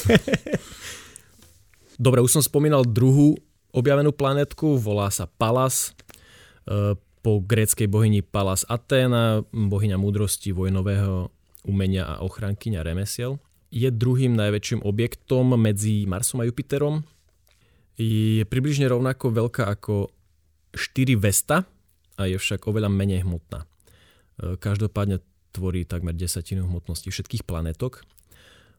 Dobre, 1.99 2.23
už 2.23 2.38
som 2.38 2.43
spomínal 2.47 2.87
druhú 2.87 3.35
objavenú 3.75 4.14
planetku, 4.14 4.79
volá 4.79 5.11
sa 5.11 5.27
Palas. 5.27 5.91
E, 6.62 6.95
po 7.19 7.43
gréckej 7.43 7.91
bohyni 7.91 8.23
Palas 8.23 8.62
Aténa, 8.71 9.43
bohyňa 9.51 9.99
múdrosti, 9.99 10.55
vojnového 10.55 11.35
umenia 11.67 12.07
a 12.07 12.23
ochrankyňa 12.23 12.87
remesiel. 12.87 13.43
Je 13.69 13.91
druhým 13.91 14.33
najväčším 14.38 14.87
objektom 14.87 15.59
medzi 15.59 16.07
Marsom 16.07 16.41
a 16.41 16.47
Jupiterom. 16.47 17.03
Je 17.99 18.47
približne 18.47 18.87
rovnako 18.87 19.35
veľká 19.35 19.67
ako 19.67 20.09
4 20.73 21.19
Vesta 21.19 21.67
a 22.14 22.23
je 22.31 22.38
však 22.38 22.71
oveľa 22.71 22.88
menej 22.95 23.27
hmotná. 23.27 23.67
E, 23.67 23.67
každopádne 24.55 25.19
tvorí 25.51 25.83
takmer 25.83 26.14
desatinu 26.14 26.62
hmotnosti 26.71 27.11
všetkých 27.11 27.43
planetok. 27.43 28.07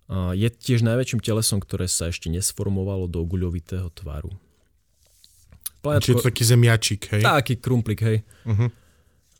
Je 0.09 0.49
tiež 0.49 0.81
najväčším 0.81 1.21
telesom, 1.21 1.61
ktoré 1.61 1.85
sa 1.85 2.09
ešte 2.09 2.33
nesformovalo 2.33 3.05
do 3.05 3.21
guľovitého 3.21 3.93
tvaru. 3.93 4.33
Planetko... 5.85 6.01
Čiže 6.01 6.17
to 6.17 6.29
taký 6.33 6.43
zemiačik, 6.43 7.01
hej? 7.13 7.21
Taký 7.21 7.61
krumplik, 7.61 8.01
hej. 8.01 8.17
Uh-huh. 8.43 8.73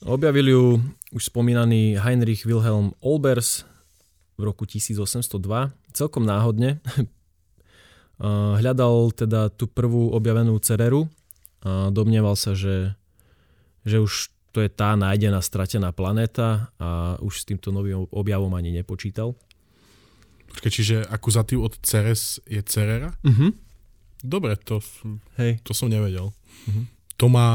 Objavili 0.06 0.54
ju 0.54 0.80
už 1.12 1.34
spomínaný 1.34 2.00
Heinrich 2.00 2.46
Wilhelm 2.46 2.94
Olbers 3.02 3.68
v 4.40 4.48
roku 4.48 4.64
1802, 4.64 5.74
celkom 5.92 6.24
náhodne. 6.24 6.80
Hľadal 8.62 9.12
teda 9.12 9.50
tú 9.52 9.68
prvú 9.68 10.14
objavenú 10.14 10.56
cereru 10.62 11.10
a 11.66 11.92
domnieval 11.92 12.38
sa, 12.38 12.56
že, 12.56 12.96
že 13.84 14.00
už 14.00 14.32
to 14.56 14.64
je 14.64 14.70
tá 14.72 14.96
nájdená, 14.96 15.44
stratená 15.44 15.92
planéta 15.92 16.72
a 16.80 17.20
už 17.20 17.44
s 17.44 17.48
týmto 17.48 17.74
novým 17.76 18.08
objavom 18.14 18.54
ani 18.56 18.72
nepočítal. 18.72 19.36
Počkej, 20.60 20.76
čiže 20.76 21.08
akuzatív 21.08 21.72
od 21.72 21.80
Ceres 21.88 22.44
je 22.44 22.60
Cerera? 22.68 23.16
Uh-huh. 23.24 23.56
Dobre, 24.20 24.60
to, 24.60 24.84
Hej. 25.40 25.64
to 25.64 25.72
som 25.72 25.88
nevedel. 25.88 26.36
Uh-huh. 26.36 26.84
To 27.16 27.32
ma 27.32 27.48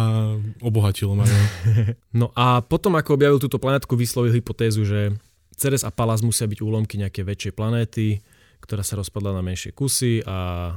obohatilo. 0.65 1.13
no 2.21 2.33
a 2.33 2.65
potom, 2.65 2.97
ako 2.97 3.21
objavil 3.21 3.37
túto 3.37 3.61
planetku, 3.61 3.93
vyslovil 3.93 4.33
hypotézu, 4.33 4.89
že 4.89 5.13
Ceres 5.53 5.85
a 5.85 5.93
Pallas 5.93 6.25
musia 6.25 6.49
byť 6.49 6.65
úlomky 6.65 6.97
nejakej 6.97 7.29
väčšej 7.29 7.53
planéty, 7.53 8.25
ktorá 8.65 8.81
sa 8.81 8.97
rozpadla 8.97 9.37
na 9.37 9.45
menšie 9.45 9.77
kusy 9.77 10.25
a 10.25 10.73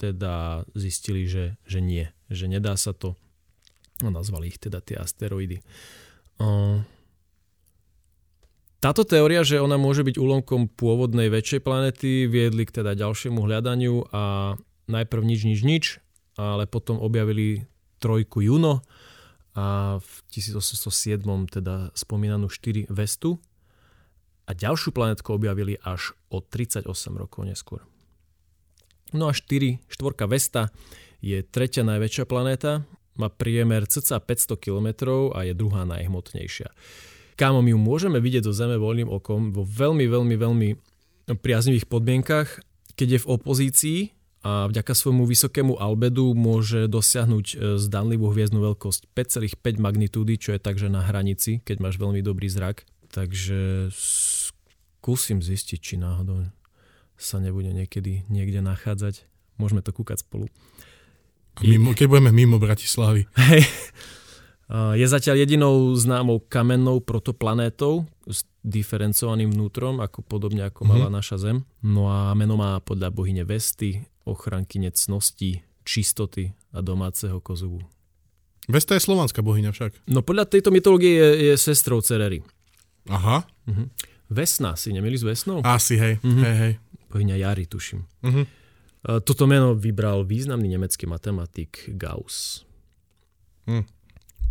teda 0.00 0.64
zistili, 0.72 1.28
že, 1.28 1.60
že 1.68 1.84
nie, 1.84 2.08
že 2.32 2.48
nedá 2.48 2.72
sa 2.80 2.96
to. 2.96 3.20
No, 4.00 4.08
nazvali 4.08 4.48
ich 4.48 4.56
teda 4.56 4.80
tie 4.80 4.96
asteroidy. 4.96 5.60
Uh, 6.40 6.80
táto 8.78 9.02
teória, 9.02 9.42
že 9.42 9.58
ona 9.58 9.74
môže 9.74 10.06
byť 10.06 10.16
úlomkom 10.18 10.70
pôvodnej 10.70 11.30
väčšej 11.30 11.60
planety, 11.66 12.30
viedli 12.30 12.62
k 12.62 12.82
teda 12.82 12.94
ďalšiemu 12.94 13.42
hľadaniu 13.42 14.06
a 14.14 14.54
najprv 14.86 15.22
nič, 15.26 15.40
nič, 15.44 15.60
nič, 15.66 15.84
ale 16.38 16.70
potom 16.70 17.02
objavili 17.02 17.66
trojku 17.98 18.46
Juno 18.46 18.86
a 19.58 19.98
v 19.98 20.12
1807 20.30 21.26
teda 21.50 21.90
spomínanú 21.98 22.46
4 22.46 22.86
Vestu 22.94 23.42
a 24.46 24.54
ďalšiu 24.54 24.94
planetku 24.94 25.34
objavili 25.34 25.74
až 25.82 26.14
o 26.30 26.38
38 26.38 26.86
rokov 27.18 27.42
neskôr. 27.42 27.82
No 29.10 29.26
a 29.26 29.34
4, 29.34 29.82
štvorka 29.90 30.30
Vesta 30.30 30.70
je 31.18 31.42
tretia 31.42 31.82
najväčšia 31.82 32.24
planéta, 32.30 32.86
má 33.18 33.26
priemer 33.26 33.90
cca 33.90 34.22
500 34.22 34.54
km 34.62 34.88
a 35.34 35.42
je 35.42 35.52
druhá 35.58 35.82
najhmotnejšia 35.82 36.70
kámo, 37.38 37.62
my 37.62 37.70
ju 37.70 37.78
môžeme 37.78 38.18
vidieť 38.18 38.42
do 38.42 38.52
Zeme 38.52 38.74
voľným 38.74 39.06
okom 39.06 39.54
vo 39.54 39.62
veľmi, 39.62 40.10
veľmi, 40.10 40.34
veľmi 40.34 40.68
priaznivých 41.38 41.86
podmienkach, 41.86 42.58
keď 42.98 43.08
je 43.14 43.20
v 43.22 43.30
opozícii 43.30 44.00
a 44.42 44.66
vďaka 44.66 44.94
svojmu 44.94 45.22
vysokému 45.26 45.78
albedu 45.78 46.34
môže 46.34 46.86
dosiahnuť 46.90 47.46
e, 47.52 47.56
zdanlivú 47.78 48.30
hviezdnu 48.30 48.62
veľkosť 48.62 49.10
5,5 49.14 49.78
magnitúdy, 49.82 50.38
čo 50.38 50.54
je 50.54 50.60
takže 50.62 50.90
na 50.90 51.02
hranici, 51.02 51.62
keď 51.62 51.82
máš 51.82 51.98
veľmi 51.98 52.22
dobrý 52.22 52.46
zrak. 52.46 52.86
Takže 53.10 53.90
skúsim 53.94 55.42
zistiť, 55.42 55.78
či 55.78 55.94
náhodou 55.98 56.46
sa 57.18 57.42
nebude 57.42 57.74
niekedy 57.74 58.30
niekde 58.30 58.62
nachádzať. 58.62 59.26
Môžeme 59.58 59.82
to 59.82 59.90
kúkať 59.90 60.22
spolu. 60.22 60.46
Mimo, 61.58 61.90
keď 61.90 62.06
budeme 62.06 62.30
mimo 62.30 62.62
Bratislavy. 62.62 63.26
Hej, 63.34 63.66
je 64.68 65.06
zatiaľ 65.08 65.48
jedinou 65.48 65.96
známou 65.96 66.44
kamennou 66.44 67.00
protoplanétou 67.00 68.04
s 68.28 68.44
diferencovaným 68.60 69.48
vnútrom, 69.48 69.96
ako 70.04 70.20
podobne 70.20 70.68
ako 70.68 70.84
mala 70.84 71.08
mm-hmm. 71.08 71.18
naša 71.18 71.36
Zem. 71.40 71.64
No 71.80 72.12
a 72.12 72.36
meno 72.36 72.60
má 72.60 72.76
podľa 72.84 73.08
bohyne 73.08 73.48
Vesty, 73.48 74.04
ochranky 74.28 74.76
necnosti, 74.76 75.64
čistoty 75.88 76.52
a 76.76 76.84
domáceho 76.84 77.40
kozubu. 77.40 77.80
Vesta 78.68 78.92
je 78.92 79.00
slovanská 79.00 79.40
bohyňa 79.40 79.72
však. 79.72 80.04
No 80.12 80.20
podľa 80.20 80.44
tejto 80.52 80.68
mytológie 80.68 81.16
je, 81.16 81.28
je 81.48 81.54
sestrou 81.56 82.04
Cerery. 82.04 82.44
Aha. 83.08 83.48
Uh-huh. 83.64 83.88
Vesna, 84.28 84.76
si 84.76 84.92
nemili 84.92 85.16
s 85.16 85.24
Vesnou? 85.24 85.64
Asi, 85.64 85.96
hej. 85.96 86.20
Uh-huh. 86.20 86.44
hej, 86.44 86.56
hej. 86.60 86.72
Bohyňa 87.08 87.40
Jary, 87.40 87.64
tuším. 87.64 88.04
Uh-huh. 88.20 88.44
Toto 89.24 89.48
meno 89.48 89.72
vybral 89.72 90.28
významný 90.28 90.76
nemecký 90.76 91.08
matematik 91.08 91.88
Gauss. 91.96 92.68
Hm. 93.64 93.88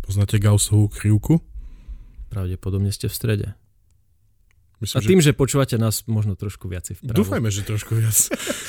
Poznáte 0.08 0.40
Gaussovú 0.40 0.88
krivku? 0.88 1.44
Pravdepodobne 2.32 2.88
ste 2.88 3.12
v 3.12 3.14
strede. 3.14 3.48
Myslím, 4.80 4.96
a 4.96 5.04
tým, 5.04 5.20
že... 5.20 5.36
že 5.36 5.36
počúvate 5.36 5.76
nás 5.76 6.08
možno 6.08 6.32
trošku 6.32 6.64
viacej 6.64 7.04
vpravo. 7.04 7.12
Dúfajme, 7.12 7.52
že 7.52 7.60
trošku 7.60 7.92
viac. 7.92 8.16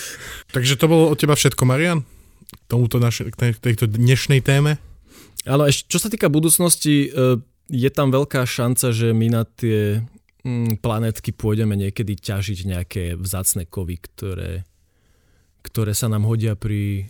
Takže 0.55 0.75
to 0.75 0.91
bolo 0.91 1.07
od 1.07 1.15
teba 1.15 1.39
všetko, 1.39 1.63
Marian? 1.63 2.03
K 2.51 2.63
tomuto 2.67 2.99
naš- 2.99 3.23
k 3.23 3.55
tejto 3.55 3.87
dnešnej 3.87 4.43
téme? 4.43 4.83
Ale 5.47 5.71
ešte, 5.71 5.87
čo 5.87 6.03
sa 6.03 6.11
týka 6.11 6.27
budúcnosti, 6.27 7.07
e, 7.07 7.39
je 7.71 7.89
tam 7.93 8.11
veľká 8.11 8.43
šanca, 8.43 8.91
že 8.91 9.15
my 9.15 9.27
na 9.31 9.47
tie 9.47 10.03
mm, 10.43 10.83
planetky 10.83 11.31
pôjdeme 11.31 11.79
niekedy 11.79 12.19
ťažiť 12.19 12.59
nejaké 12.67 13.03
vzácne 13.15 13.63
kovy, 13.63 13.95
ktoré, 13.95 14.67
ktoré 15.63 15.95
sa 15.95 16.11
nám 16.11 16.27
hodia 16.27 16.59
pri 16.59 17.07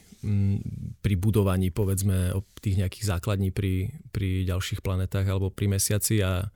pri 0.99 1.15
budovaní 1.15 1.71
povedzme 1.71 2.36
tých 2.60 2.75
nejakých 2.75 3.05
základní 3.08 3.55
pri, 3.55 3.95
pri 4.12 4.43
ďalších 4.43 4.84
planetách 4.84 5.25
alebo 5.27 5.47
pri 5.47 5.71
mesiaci 5.71 6.19
a 6.19 6.51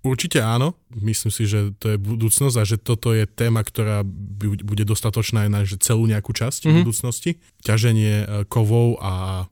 Určite 0.00 0.40
áno, 0.40 0.80
myslím 0.96 1.28
si, 1.28 1.44
že 1.44 1.76
to 1.76 1.92
je 1.92 2.00
budúcnosť 2.00 2.56
a 2.56 2.64
že 2.64 2.80
toto 2.80 3.12
je 3.12 3.28
téma, 3.28 3.60
ktorá 3.60 4.00
bude 4.00 4.88
dostatočná 4.88 5.44
aj 5.44 5.50
na 5.52 5.60
že 5.68 5.76
celú 5.76 6.08
nejakú 6.08 6.32
časť 6.32 6.64
mm-hmm. 6.64 6.78
budúcnosti. 6.80 7.30
Ťaženie 7.60 8.14
e, 8.16 8.26
kovov 8.48 8.96
a 9.04 9.44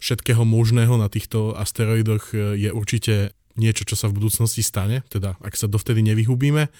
všetkého 0.00 0.48
možného 0.48 0.96
na 0.96 1.12
týchto 1.12 1.52
asteroidoch 1.52 2.32
e, 2.32 2.56
je 2.56 2.70
určite 2.72 3.36
niečo, 3.60 3.84
čo 3.84 3.92
sa 3.92 4.08
v 4.08 4.16
budúcnosti 4.16 4.64
stane, 4.64 5.04
teda 5.12 5.36
ak 5.44 5.60
sa 5.60 5.68
dovtedy 5.68 6.00
nevyhubíme. 6.00 6.72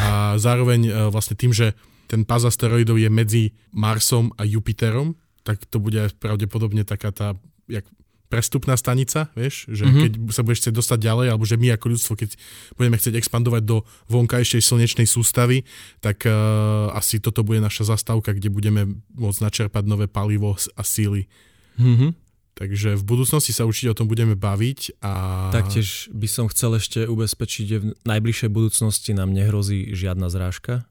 A 0.00 0.40
zároveň 0.40 0.80
e, 0.88 0.90
vlastne 1.12 1.36
tým, 1.36 1.52
že 1.52 1.76
ten 2.06 2.22
pás 2.22 2.46
asteroidov 2.46 2.96
je 2.96 3.10
medzi 3.10 3.44
Marsom 3.74 4.30
a 4.38 4.46
Jupiterom, 4.46 5.18
tak 5.46 5.62
to 5.66 5.78
bude 5.78 6.10
pravdepodobne 6.18 6.82
taká 6.82 7.14
tá 7.14 7.38
jak 7.70 7.86
prestupná 8.26 8.74
stanica, 8.74 9.30
vieš, 9.38 9.70
že 9.70 9.86
mm-hmm. 9.86 10.02
keď 10.02 10.12
sa 10.34 10.42
budeš 10.42 10.66
chcieť 10.66 10.74
dostať 10.74 10.98
ďalej, 10.98 11.26
alebo 11.30 11.46
že 11.46 11.54
my 11.54 11.70
ako 11.78 11.86
ľudstvo, 11.94 12.12
keď 12.18 12.34
budeme 12.74 12.98
chcieť 12.98 13.14
expandovať 13.22 13.62
do 13.62 13.86
vonkajšej 14.10 14.62
slnečnej 14.66 15.06
sústavy, 15.06 15.62
tak 16.02 16.26
uh, 16.26 16.90
asi 16.90 17.22
toto 17.22 17.46
bude 17.46 17.62
naša 17.62 17.94
zastávka, 17.94 18.34
kde 18.34 18.50
budeme 18.50 18.98
môcť 19.14 19.40
načerpať 19.46 19.84
nové 19.86 20.10
palivo 20.10 20.58
a 20.58 20.82
síly. 20.82 21.30
Mm-hmm. 21.78 22.10
Takže 22.56 22.96
v 22.96 23.04
budúcnosti 23.04 23.52
sa 23.52 23.68
určite 23.68 23.92
o 23.92 23.98
tom 23.98 24.08
budeme 24.08 24.32
baviť. 24.32 25.04
A... 25.04 25.12
Taktiež 25.52 26.08
by 26.08 26.24
som 26.24 26.48
chcel 26.48 26.80
ešte 26.80 27.04
ubezpečiť, 27.04 27.64
že 27.68 27.78
v 27.84 27.86
najbližšej 28.08 28.50
budúcnosti 28.50 29.12
nám 29.12 29.36
nehrozí 29.36 29.92
žiadna 29.92 30.32
zrážka 30.32 30.88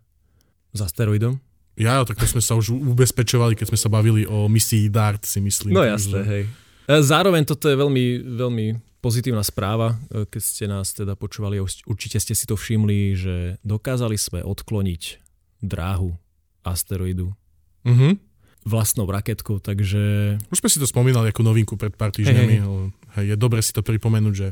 s 0.76 0.80
asteroidom? 0.84 1.40
Ja, 1.76 2.04
tak 2.04 2.20
to 2.20 2.28
sme 2.28 2.40
sa 2.40 2.56
už 2.56 2.72
ubezpečovali, 2.72 3.56
keď 3.56 3.72
sme 3.72 3.80
sa 3.80 3.90
bavili 3.92 4.24
o 4.28 4.48
misii 4.48 4.88
DART, 4.88 5.28
si 5.28 5.44
myslím. 5.44 5.76
No 5.76 5.84
jasné, 5.84 6.20
že... 6.24 6.28
hej. 6.28 6.44
E, 6.88 6.96
zároveň 7.04 7.44
toto 7.44 7.68
je 7.68 7.76
veľmi, 7.76 8.36
veľmi 8.40 8.66
pozitívna 9.04 9.44
správa, 9.44 10.00
e, 10.08 10.24
keď 10.24 10.42
ste 10.42 10.66
nás 10.72 10.96
teda 10.96 11.20
počúvali, 11.20 11.60
určite 11.60 12.16
ste 12.20 12.32
si 12.32 12.48
to 12.48 12.56
všimli, 12.56 13.00
že 13.16 13.36
dokázali 13.68 14.16
sme 14.16 14.40
odkloniť 14.44 15.20
dráhu 15.60 16.16
asteroidu 16.64 17.36
mm-hmm. 17.84 18.14
vlastnou 18.64 19.04
raketkou, 19.12 19.60
takže... 19.60 20.36
Už 20.48 20.64
sme 20.64 20.72
si 20.72 20.80
to 20.80 20.88
spomínali 20.88 21.36
ako 21.36 21.44
novinku 21.44 21.76
pred 21.76 21.92
pár 21.92 22.16
týždňami. 22.16 22.56
Hey, 22.56 22.64
hey. 22.64 22.88
Hej, 23.20 23.26
je 23.32 23.36
dobre 23.36 23.60
si 23.60 23.76
to 23.76 23.84
pripomenúť, 23.84 24.36
že 24.36 24.48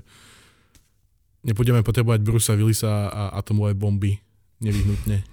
nebudeme 1.47 1.83
potrebovať 1.83 2.19
Brusa 2.19 2.55
Willisa 2.55 3.11
a 3.11 3.23
atomové 3.35 3.75
bomby 3.75 4.19
nevyhnutne. 4.63 5.32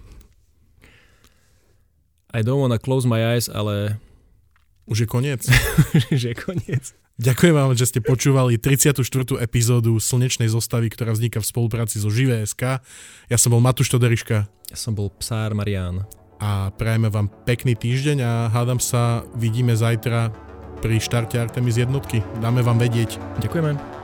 I 2.31 2.41
don't 2.47 2.63
wanna 2.63 2.79
close 2.79 3.07
my 3.07 3.35
eyes, 3.35 3.51
ale... 3.51 3.99
Už 4.91 5.05
je 5.05 5.09
koniec. 5.11 5.47
Už 6.15 6.23
je 6.31 6.35
koniec. 6.35 6.95
Ďakujem 7.21 7.53
vám, 7.53 7.77
že 7.77 7.85
ste 7.85 8.01
počúvali 8.01 8.57
34. 8.57 8.97
epizódu 9.45 10.01
Slnečnej 10.01 10.49
zostavy, 10.49 10.89
ktorá 10.89 11.13
vzniká 11.13 11.45
v 11.45 11.47
spolupráci 11.53 12.01
so 12.01 12.09
Živé.sk. 12.09 12.81
Ja 13.29 13.37
som 13.37 13.53
bol 13.53 13.61
Matúš 13.61 13.93
Toderiška. 13.93 14.49
Ja 14.49 14.77
som 14.79 14.97
bol 14.97 15.13
Psár 15.21 15.53
Marián. 15.53 16.09
A 16.41 16.73
prajeme 16.73 17.13
vám 17.13 17.29
pekný 17.45 17.77
týždeň 17.77 18.19
a 18.25 18.33
hádam 18.49 18.81
sa 18.81 19.29
vidíme 19.37 19.77
zajtra 19.77 20.33
pri 20.81 20.97
štarte 20.97 21.37
Artemis 21.37 21.77
jednotky. 21.77 22.25
Dáme 22.41 22.65
vám 22.65 22.81
vedieť. 22.81 23.21
Ďakujeme. 23.45 24.00